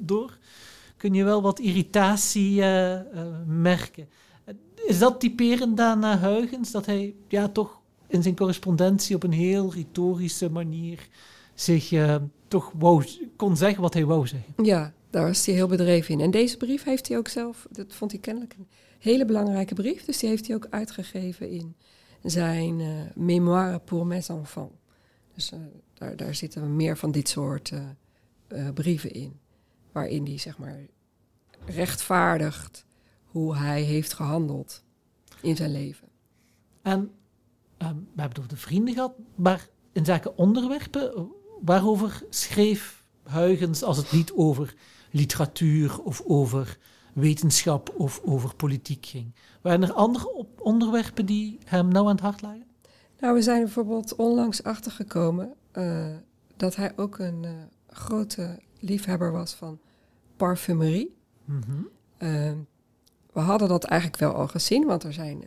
door 0.00 0.38
kun 0.96 1.14
je 1.14 1.24
wel 1.24 1.42
wat 1.42 1.58
irritatie 1.58 2.52
uh, 2.56 2.92
uh, 2.92 3.00
merken. 3.46 4.08
Is 4.86 4.98
dat 4.98 5.20
typerend 5.20 5.80
aan 5.80 6.04
uh, 6.04 6.22
Huygens, 6.22 6.70
dat 6.70 6.86
hij 6.86 7.14
ja, 7.28 7.48
toch 7.48 7.80
in 8.06 8.22
zijn 8.22 8.36
correspondentie 8.36 9.16
op 9.16 9.22
een 9.22 9.32
heel 9.32 9.72
retorische 9.72 10.50
manier 10.50 11.08
zich 11.54 11.90
toch 12.52 12.72
wou, 12.78 13.04
kon 13.36 13.56
zeggen 13.56 13.82
wat 13.82 13.94
hij 13.94 14.04
wou 14.04 14.26
zeggen? 14.26 14.64
Ja, 14.64 14.92
daar 15.10 15.26
was 15.26 15.46
hij 15.46 15.54
heel 15.54 15.66
bedreven 15.66 16.14
in. 16.14 16.20
En 16.20 16.30
deze 16.30 16.56
brief 16.56 16.84
heeft 16.84 17.08
hij 17.08 17.16
ook 17.16 17.28
zelf, 17.28 17.66
dat 17.70 17.92
vond 17.92 18.10
hij 18.10 18.20
kennelijk 18.20 18.54
een 18.58 18.68
hele 18.98 19.24
belangrijke 19.24 19.74
brief. 19.74 20.04
Dus 20.04 20.18
die 20.18 20.28
heeft 20.28 20.46
hij 20.46 20.56
ook 20.56 20.66
uitgegeven 20.70 21.50
in 21.50 21.76
zijn 22.22 22.80
uh, 22.80 22.88
Mémoire 23.14 23.78
pour 23.78 24.06
mes 24.06 24.28
enfants. 24.28 24.74
Dus 25.34 25.52
uh, 25.52 25.60
daar, 25.94 26.16
daar 26.16 26.34
zitten 26.34 26.76
meer 26.76 26.96
van 26.96 27.12
dit 27.12 27.28
soort 27.28 27.70
uh, 27.70 28.68
brieven 28.74 29.12
in. 29.12 29.40
Waarin 29.92 30.24
hij 30.24 30.38
zeg 30.38 30.58
maar 30.58 30.80
rechtvaardigt 31.66 32.84
hoe 33.24 33.56
hij 33.56 33.82
heeft 33.82 34.12
gehandeld 34.12 34.82
in 35.40 35.56
zijn 35.56 35.72
leven. 35.72 36.08
En 36.82 36.98
um, 36.98 37.08
we 37.78 38.20
hebben 38.20 38.28
het 38.28 38.38
over 38.38 38.50
de 38.50 38.56
vrienden 38.56 38.94
gehad, 38.94 39.12
maar 39.34 39.68
in 39.92 40.04
zaken 40.04 40.36
onderwerpen, 40.36 41.32
waarover 41.64 42.22
schreef 42.30 43.02
Huygens 43.22 43.82
als 43.82 43.96
het 43.96 44.12
niet 44.12 44.32
over 44.32 44.74
literatuur 45.10 46.02
of 46.02 46.22
over 46.24 46.78
wetenschap 47.12 47.94
of 47.96 48.20
over 48.24 48.54
politiek 48.54 49.06
ging. 49.06 49.34
Waren 49.60 49.82
er 49.82 49.92
andere 49.92 50.46
onderwerpen 50.58 51.26
die 51.26 51.58
hem 51.64 51.88
nou 51.88 52.06
aan 52.06 52.12
het 52.12 52.20
hart 52.20 52.42
lagen? 52.42 52.66
Nou, 53.18 53.34
we 53.34 53.42
zijn 53.42 53.62
bijvoorbeeld 53.62 54.14
onlangs 54.14 54.62
achtergekomen 54.62 55.54
uh, 55.72 56.06
dat 56.56 56.76
hij 56.76 56.92
ook 56.96 57.18
een 57.18 57.42
uh, 57.42 57.50
grote 57.88 58.58
liefhebber 58.80 59.32
was 59.32 59.52
van 59.52 59.78
parfumerie. 60.36 61.16
Mm 61.44 61.62
-hmm. 61.66 61.88
uh, 62.18 62.52
we 63.32 63.40
hadden 63.40 63.68
dat 63.68 63.84
eigenlijk 63.84 64.20
wel 64.20 64.34
al 64.34 64.48
gezien, 64.48 64.86
want 64.86 65.02
er 65.02 65.12
zijn, 65.12 65.44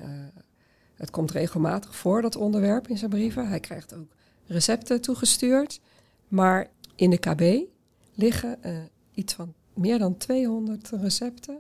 het 0.96 1.10
komt 1.10 1.32
regelmatig 1.32 1.96
voor, 1.96 2.22
dat 2.22 2.36
onderwerp 2.36 2.88
in 2.88 2.98
zijn 2.98 3.10
brieven. 3.10 3.48
Hij 3.48 3.60
krijgt 3.60 3.96
ook 3.96 4.12
recepten 4.48 5.02
toegestuurd. 5.02 5.80
Maar 6.28 6.68
in 6.96 7.10
de 7.10 7.18
KB 7.18 7.68
liggen 8.14 8.58
uh, 8.66 8.78
iets 9.14 9.34
van 9.34 9.54
meer 9.74 10.00
dan 10.00 10.18
200 10.18 10.90
recepten 10.90 11.60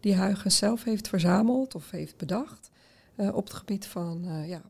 die 0.00 0.16
Huygens 0.16 0.56
zelf 0.56 0.84
heeft 0.84 1.08
verzameld 1.08 1.74
of 1.74 1.90
heeft 1.90 2.16
bedacht 2.16 2.70
uh, 3.16 3.36
op 3.36 3.44
het 3.44 3.54
gebied 3.54 3.86
van 3.86 4.24
uh, 4.24 4.48
ja, 4.48 4.62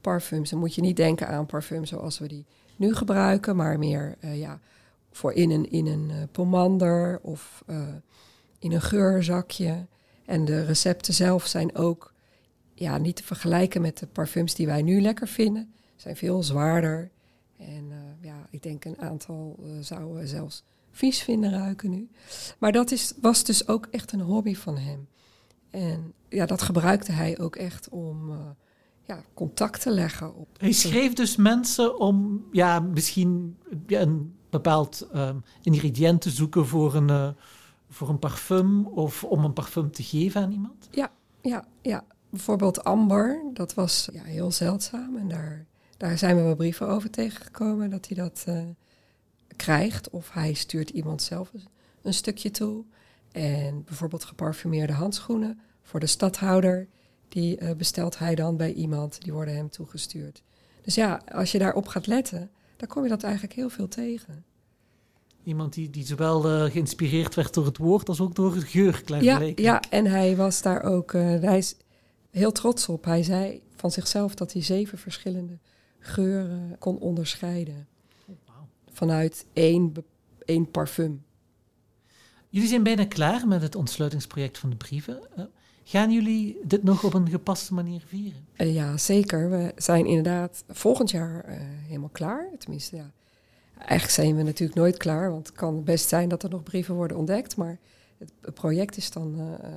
parfums. 0.00 0.50
Dan 0.50 0.58
moet 0.58 0.74
je 0.74 0.80
niet 0.80 0.96
denken 0.96 1.28
aan 1.28 1.46
parfums 1.46 1.88
zoals 1.88 2.18
we 2.18 2.28
die 2.28 2.46
nu 2.76 2.94
gebruiken, 2.94 3.56
maar 3.56 3.78
meer 3.78 4.16
ja, 4.20 4.60
voor 5.12 5.32
in 5.32 5.50
een, 5.50 5.70
in 5.70 5.86
een 5.86 6.28
pomander 6.32 7.18
of 7.22 7.64
in 8.58 8.72
een 8.72 8.80
geurzakje. 8.82 9.86
En 10.24 10.44
de 10.44 10.64
recepten 10.64 11.14
zelf 11.14 11.46
zijn 11.46 11.76
ook 11.76 12.12
ja, 12.74 12.98
niet 12.98 13.16
te 13.16 13.24
vergelijken 13.24 13.80
met 13.80 13.98
de 13.98 14.06
parfums 14.06 14.54
die 14.54 14.66
wij 14.66 14.82
nu 14.82 15.00
lekker 15.00 15.28
vinden. 15.28 15.72
Zijn 15.96 16.16
veel 16.16 16.42
zwaarder. 16.42 17.10
En 17.60 17.90
uh, 17.90 17.96
ja, 18.20 18.46
ik 18.50 18.62
denk 18.62 18.84
een 18.84 19.00
aantal 19.00 19.58
uh, 19.62 19.70
zouden 19.80 20.28
zelfs 20.28 20.64
vies 20.90 21.22
vinden 21.22 21.50
ruiken 21.50 21.90
nu. 21.90 22.08
Maar 22.58 22.72
dat 22.72 22.90
is, 22.90 23.12
was 23.20 23.44
dus 23.44 23.68
ook 23.68 23.88
echt 23.90 24.12
een 24.12 24.20
hobby 24.20 24.54
van 24.54 24.76
hem. 24.76 25.08
En 25.70 26.12
ja, 26.28 26.46
dat 26.46 26.62
gebruikte 26.62 27.12
hij 27.12 27.38
ook 27.38 27.56
echt 27.56 27.88
om 27.88 28.30
uh, 28.30 28.36
ja, 29.06 29.22
contact 29.34 29.82
te 29.82 29.90
leggen. 29.90 30.34
Op 30.34 30.48
hij 30.58 30.72
schreef 30.72 31.12
dus 31.12 31.36
mensen 31.36 31.98
om 31.98 32.44
ja, 32.52 32.80
misschien 32.80 33.56
ja, 33.86 34.00
een 34.00 34.34
bepaald 34.50 35.08
um, 35.14 35.42
ingrediënt 35.62 36.20
te 36.20 36.30
zoeken 36.30 36.66
voor 36.66 36.94
een, 36.94 37.34
voor 37.88 38.08
een 38.08 38.18
parfum 38.18 38.86
of 38.86 39.24
om 39.24 39.44
een 39.44 39.52
parfum 39.52 39.90
te 39.90 40.02
geven 40.02 40.42
aan 40.42 40.52
iemand? 40.52 40.88
Ja, 40.90 41.10
ja, 41.40 41.64
ja. 41.82 42.04
Bijvoorbeeld 42.30 42.84
amber, 42.84 43.42
dat 43.52 43.74
was 43.74 44.08
ja, 44.12 44.22
heel 44.22 44.50
zeldzaam. 44.50 45.16
En 45.16 45.28
daar, 45.28 45.66
daar 46.00 46.18
zijn 46.18 46.36
we 46.36 46.42
wel 46.42 46.54
brieven 46.54 46.88
over 46.88 47.10
tegengekomen 47.10 47.90
dat 47.90 48.06
hij 48.06 48.16
dat 48.16 48.44
uh, 48.48 48.62
krijgt. 49.56 50.10
Of 50.10 50.30
hij 50.32 50.52
stuurt 50.52 50.90
iemand 50.90 51.22
zelf 51.22 51.52
een 52.02 52.14
stukje 52.14 52.50
toe. 52.50 52.84
En 53.32 53.84
bijvoorbeeld 53.84 54.24
geparfumeerde 54.24 54.92
handschoenen 54.92 55.60
voor 55.82 56.00
de 56.00 56.06
stadhouder. 56.06 56.88
Die 57.28 57.60
uh, 57.60 57.70
bestelt 57.72 58.18
hij 58.18 58.34
dan 58.34 58.56
bij 58.56 58.72
iemand, 58.72 59.22
die 59.22 59.32
worden 59.32 59.54
hem 59.54 59.70
toegestuurd. 59.70 60.42
Dus 60.82 60.94
ja, 60.94 61.22
als 61.32 61.52
je 61.52 61.58
daarop 61.58 61.86
gaat 61.86 62.06
letten, 62.06 62.50
dan 62.76 62.88
kom 62.88 63.02
je 63.02 63.08
dat 63.08 63.22
eigenlijk 63.22 63.54
heel 63.54 63.70
veel 63.70 63.88
tegen. 63.88 64.44
Iemand 65.44 65.72
die, 65.72 65.90
die 65.90 66.06
zowel 66.06 66.64
uh, 66.64 66.70
geïnspireerd 66.70 67.34
werd 67.34 67.54
door 67.54 67.66
het 67.66 67.76
woord 67.76 68.08
als 68.08 68.20
ook 68.20 68.34
door 68.34 68.54
het 68.54 68.64
geur. 68.64 69.02
Ja, 69.06 69.52
ja, 69.54 69.82
en 69.90 70.06
hij 70.06 70.36
was 70.36 70.62
daar 70.62 70.82
ook 70.82 71.12
uh, 71.12 71.22
hij 71.40 71.58
is 71.58 71.76
heel 72.30 72.52
trots 72.52 72.88
op. 72.88 73.04
Hij 73.04 73.22
zei 73.22 73.62
van 73.76 73.90
zichzelf 73.90 74.34
dat 74.34 74.52
hij 74.52 74.62
zeven 74.62 74.98
verschillende 74.98 75.58
geuren 76.00 76.76
kon 76.78 76.98
onderscheiden. 76.98 77.86
Oh, 78.26 78.36
wow. 78.46 78.64
Vanuit 78.92 79.46
één, 79.52 79.92
één 80.44 80.70
parfum. 80.70 81.22
Jullie 82.48 82.68
zijn 82.68 82.82
bijna 82.82 83.06
klaar 83.06 83.48
met 83.48 83.62
het 83.62 83.74
ontsluitingsproject 83.74 84.58
van 84.58 84.70
de 84.70 84.76
brieven. 84.76 85.20
Uh, 85.38 85.44
gaan 85.84 86.12
jullie 86.12 86.58
dit 86.64 86.82
nog 86.82 87.04
op 87.04 87.14
een 87.14 87.28
gepaste 87.28 87.74
manier 87.74 88.02
vieren? 88.06 88.72
ja, 88.72 88.96
zeker. 88.96 89.50
We 89.50 89.72
zijn 89.76 90.06
inderdaad 90.06 90.64
volgend 90.68 91.10
jaar 91.10 91.44
helemaal 91.86 92.08
klaar. 92.12 92.48
Tenminste, 92.58 92.96
ja 92.96 93.10
Eigenlijk 93.80 94.10
zijn 94.10 94.36
we 94.36 94.42
natuurlijk 94.42 94.78
nooit 94.78 94.96
klaar, 94.96 95.30
want 95.30 95.46
het 95.46 95.56
kan 95.56 95.84
best 95.84 96.08
zijn 96.08 96.28
dat 96.28 96.42
er 96.42 96.50
nog 96.50 96.62
brieven 96.62 96.94
worden 96.94 97.16
ontdekt, 97.16 97.56
maar 97.56 97.78
het 98.18 98.54
project 98.54 98.96
is 98.96 99.10
dan 99.10 99.40
uh, 99.40 99.68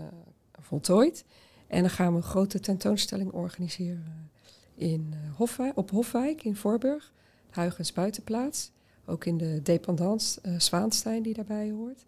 voltooid. 0.59 1.25
En 1.67 1.81
dan 1.81 1.89
gaan 1.89 2.12
we 2.12 2.17
een 2.17 2.23
grote 2.23 2.59
tentoonstelling 2.59 3.31
organiseren 3.31 4.22
in, 4.83 5.13
Hofwijk, 5.35 5.77
op 5.77 5.89
Hofwijk 5.89 6.43
in 6.43 6.55
Voorburg, 6.55 7.13
Huygens 7.51 7.93
Buitenplaats. 7.93 8.71
Ook 9.05 9.25
in 9.25 9.37
de 9.37 9.61
dependance 9.61 10.39
uh, 10.45 10.59
Zwaanstein 10.59 11.23
die 11.23 11.33
daarbij 11.33 11.71
hoort. 11.71 12.05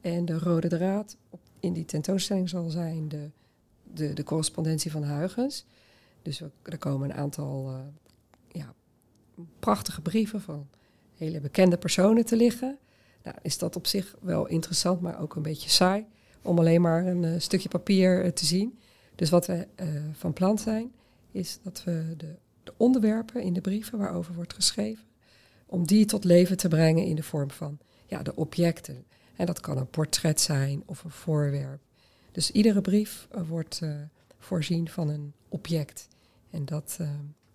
En 0.00 0.24
de 0.24 0.38
rode 0.38 0.68
draad 0.68 1.16
op, 1.30 1.40
in 1.60 1.72
die 1.72 1.84
tentoonstelling 1.84 2.48
zal 2.48 2.70
zijn 2.70 3.08
de, 3.08 3.30
de, 3.82 4.12
de 4.12 4.22
correspondentie 4.22 4.90
van 4.90 5.04
Huygens. 5.04 5.64
Dus 6.22 6.42
er 6.62 6.78
komen 6.78 7.10
een 7.10 7.16
aantal 7.16 7.74
ja, 8.48 8.74
prachtige 9.58 10.00
brieven 10.00 10.40
van 10.40 10.68
hele 11.16 11.40
bekende 11.40 11.78
personen 11.78 12.24
te 12.24 12.36
liggen. 12.36 12.78
Nou, 13.22 13.36
is 13.42 13.58
dat 13.58 13.76
op 13.76 13.86
zich 13.86 14.16
wel 14.20 14.46
interessant, 14.46 15.00
maar 15.00 15.20
ook 15.20 15.34
een 15.34 15.42
beetje 15.42 15.70
saai 15.70 16.06
om 16.42 16.58
alleen 16.58 16.80
maar 16.80 17.06
een 17.06 17.40
stukje 17.40 17.68
papier 17.68 18.34
te 18.34 18.44
zien. 18.44 18.78
Dus 19.14 19.30
wat 19.30 19.46
we 19.46 19.66
van 20.12 20.32
plan 20.32 20.58
zijn, 20.58 20.92
is 21.32 21.58
dat 21.62 21.84
we 21.84 22.14
de, 22.16 22.34
de, 22.62 22.74
onderwerpen 22.76 23.42
in 23.42 23.52
de 23.52 23.60
brieven 23.60 23.98
waarover 23.98 24.34
wordt 24.34 24.54
geschreven, 24.54 25.04
om 25.66 25.86
die 25.86 26.04
tot 26.04 26.24
leven 26.24 26.56
te 26.56 26.68
brengen 26.68 27.04
in 27.04 27.16
de 27.16 27.22
vorm 27.22 27.50
van 27.50 27.78
ja, 28.06 28.22
de 28.22 28.34
objecten. 28.34 29.04
En 29.36 29.46
dat 29.46 29.60
kan 29.60 29.78
een 29.78 29.90
portret 29.90 30.40
zijn 30.40 30.82
of 30.86 31.04
een 31.04 31.10
voorwerp. 31.10 31.80
Dus 32.32 32.50
iedere 32.50 32.80
brief 32.80 33.28
wordt 33.46 33.80
voorzien 34.38 34.88
van 34.88 35.08
een 35.08 35.32
object. 35.48 36.08
En 36.50 36.64
dat 36.64 36.98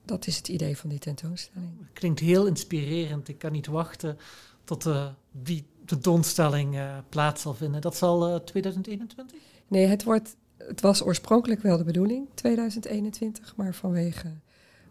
dat 0.08 0.28
is 0.28 0.38
het 0.38 0.48
idee 0.48 0.78
van 0.78 0.90
die 0.90 1.00
tentoonstelling. 1.00 1.72
Klinkt 1.94 2.20
heel 2.20 2.46
inspirerend. 2.46 3.28
Ik 3.28 3.38
kan 3.38 3.52
niet 3.52 3.68
wachten 3.68 4.18
tot 4.63 4.90
die 5.32 5.66
tentoonstelling 5.86 6.80
plaats 7.10 7.42
zal 7.42 7.54
vinden. 7.54 7.82
Dat 7.82 7.96
zal 7.96 8.28
uh, 8.28 8.36
eh, 8.36 8.42
2021? 8.42 9.38
Nee, 9.68 9.86
het, 9.86 10.04
wordt, 10.04 10.36
het 10.58 10.82
was 10.82 11.04
oorspronkelijk 11.04 11.62
wel 11.62 11.78
de 11.78 11.84
bedoeling, 11.84 12.28
2021. 12.34 13.56
Maar 13.56 13.74
vanwege 13.74 14.34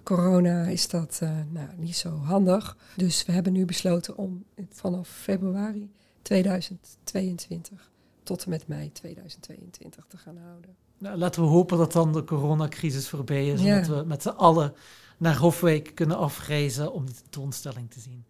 corona 0.03 0.65
is 0.65 0.89
dat 0.89 1.21
nou, 1.51 1.69
niet 1.77 1.97
zo 1.97 2.17
handig. 2.17 2.77
Dus 2.97 3.25
we 3.25 3.33
hebben 3.33 3.53
nu 3.53 3.65
besloten 3.65 4.17
om 4.17 4.45
vanaf 4.71 5.09
februari 5.09 5.91
2022 6.23 7.91
tot 8.23 8.45
en 8.45 8.51
met 8.51 8.69
mei 8.69 8.93
2022 8.93 10.05
te 10.09 10.17
gaan 10.17 10.37
houden. 10.37 10.77
Nou, 10.99 11.19
laten 11.19 11.43
we 11.43 11.49
hopen 11.49 11.79
dat 11.79 11.93
dan 11.93 12.13
de 12.13 12.25
coronacrisis 12.25 13.09
voorbij 13.09 13.49
is. 13.49 13.63
Ja. 13.63 13.75
En 13.77 13.89
dat 13.89 13.99
we 13.99 14.05
met 14.05 14.23
z'n 14.23 14.29
allen 14.29 14.75
naar 15.17 15.37
Hofwijk 15.37 15.95
kunnen 15.95 16.17
afreizen 16.17 16.93
om 16.93 17.07
die 17.07 17.15
tentoonstelling 17.15 17.91
te 17.91 18.01
zien. 18.01 18.25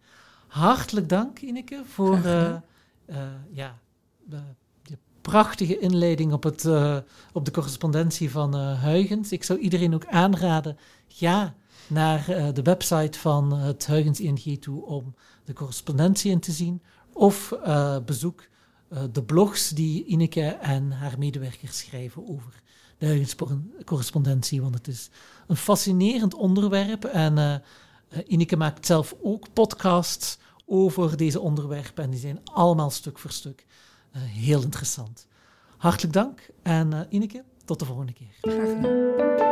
Hartelijk 0.47 1.09
dank, 1.09 1.39
Ineke, 1.39 1.81
voor 1.85 2.17
uh, 2.17 2.55
uh, 3.05 3.17
ja, 3.51 3.79
prachtige 5.31 5.79
inleiding 5.79 6.33
op, 6.33 6.43
het, 6.43 6.63
uh, 6.63 6.97
op 7.33 7.45
de 7.45 7.51
correspondentie 7.51 8.31
van 8.31 8.55
Huygens. 8.55 9.31
Ik 9.31 9.43
zou 9.43 9.59
iedereen 9.59 9.93
ook 9.93 10.05
aanraden, 10.05 10.77
ga 11.07 11.53
naar 11.87 12.25
de 12.53 12.61
website 12.61 13.19
van 13.19 13.53
het 13.53 13.87
Huygens 13.87 14.19
ING 14.19 14.61
toe 14.61 14.85
om 14.85 15.15
de 15.45 15.53
correspondentie 15.53 16.31
in 16.31 16.39
te 16.39 16.51
zien. 16.51 16.81
Of 17.13 17.53
bezoek 18.05 18.47
de 19.11 19.23
blogs 19.23 19.69
die 19.69 20.05
Ineke 20.05 20.45
en 20.45 20.91
haar 20.91 21.15
medewerkers 21.17 21.77
schrijven 21.77 22.27
over 22.27 22.61
de 22.97 23.35
correspondentie, 23.85 24.61
want 24.61 24.75
het 24.75 24.87
is 24.87 25.09
een 25.47 25.55
fascinerend 25.55 26.33
onderwerp. 26.33 27.05
En 27.05 27.37
uh, 27.37 27.55
Ineke 28.27 28.57
maakt 28.57 28.85
zelf 28.85 29.15
ook 29.21 29.53
podcasts 29.53 30.37
over 30.65 31.17
deze 31.17 31.39
onderwerpen 31.39 32.03
en 32.03 32.09
die 32.09 32.19
zijn 32.19 32.39
allemaal 32.43 32.89
stuk 32.89 33.19
voor 33.19 33.31
stuk 33.31 33.65
uh, 33.67 33.86
heel 34.19 34.61
interessant. 34.61 35.27
Hartelijk 35.77 36.13
dank 36.13 36.49
en 36.63 36.93
uh, 36.93 36.99
Ineke, 37.09 37.43
tot 37.65 37.79
de 37.79 37.85
volgende 37.85 38.13
keer. 38.13 38.37
Graag 38.41 38.69
gedaan. 38.69 39.46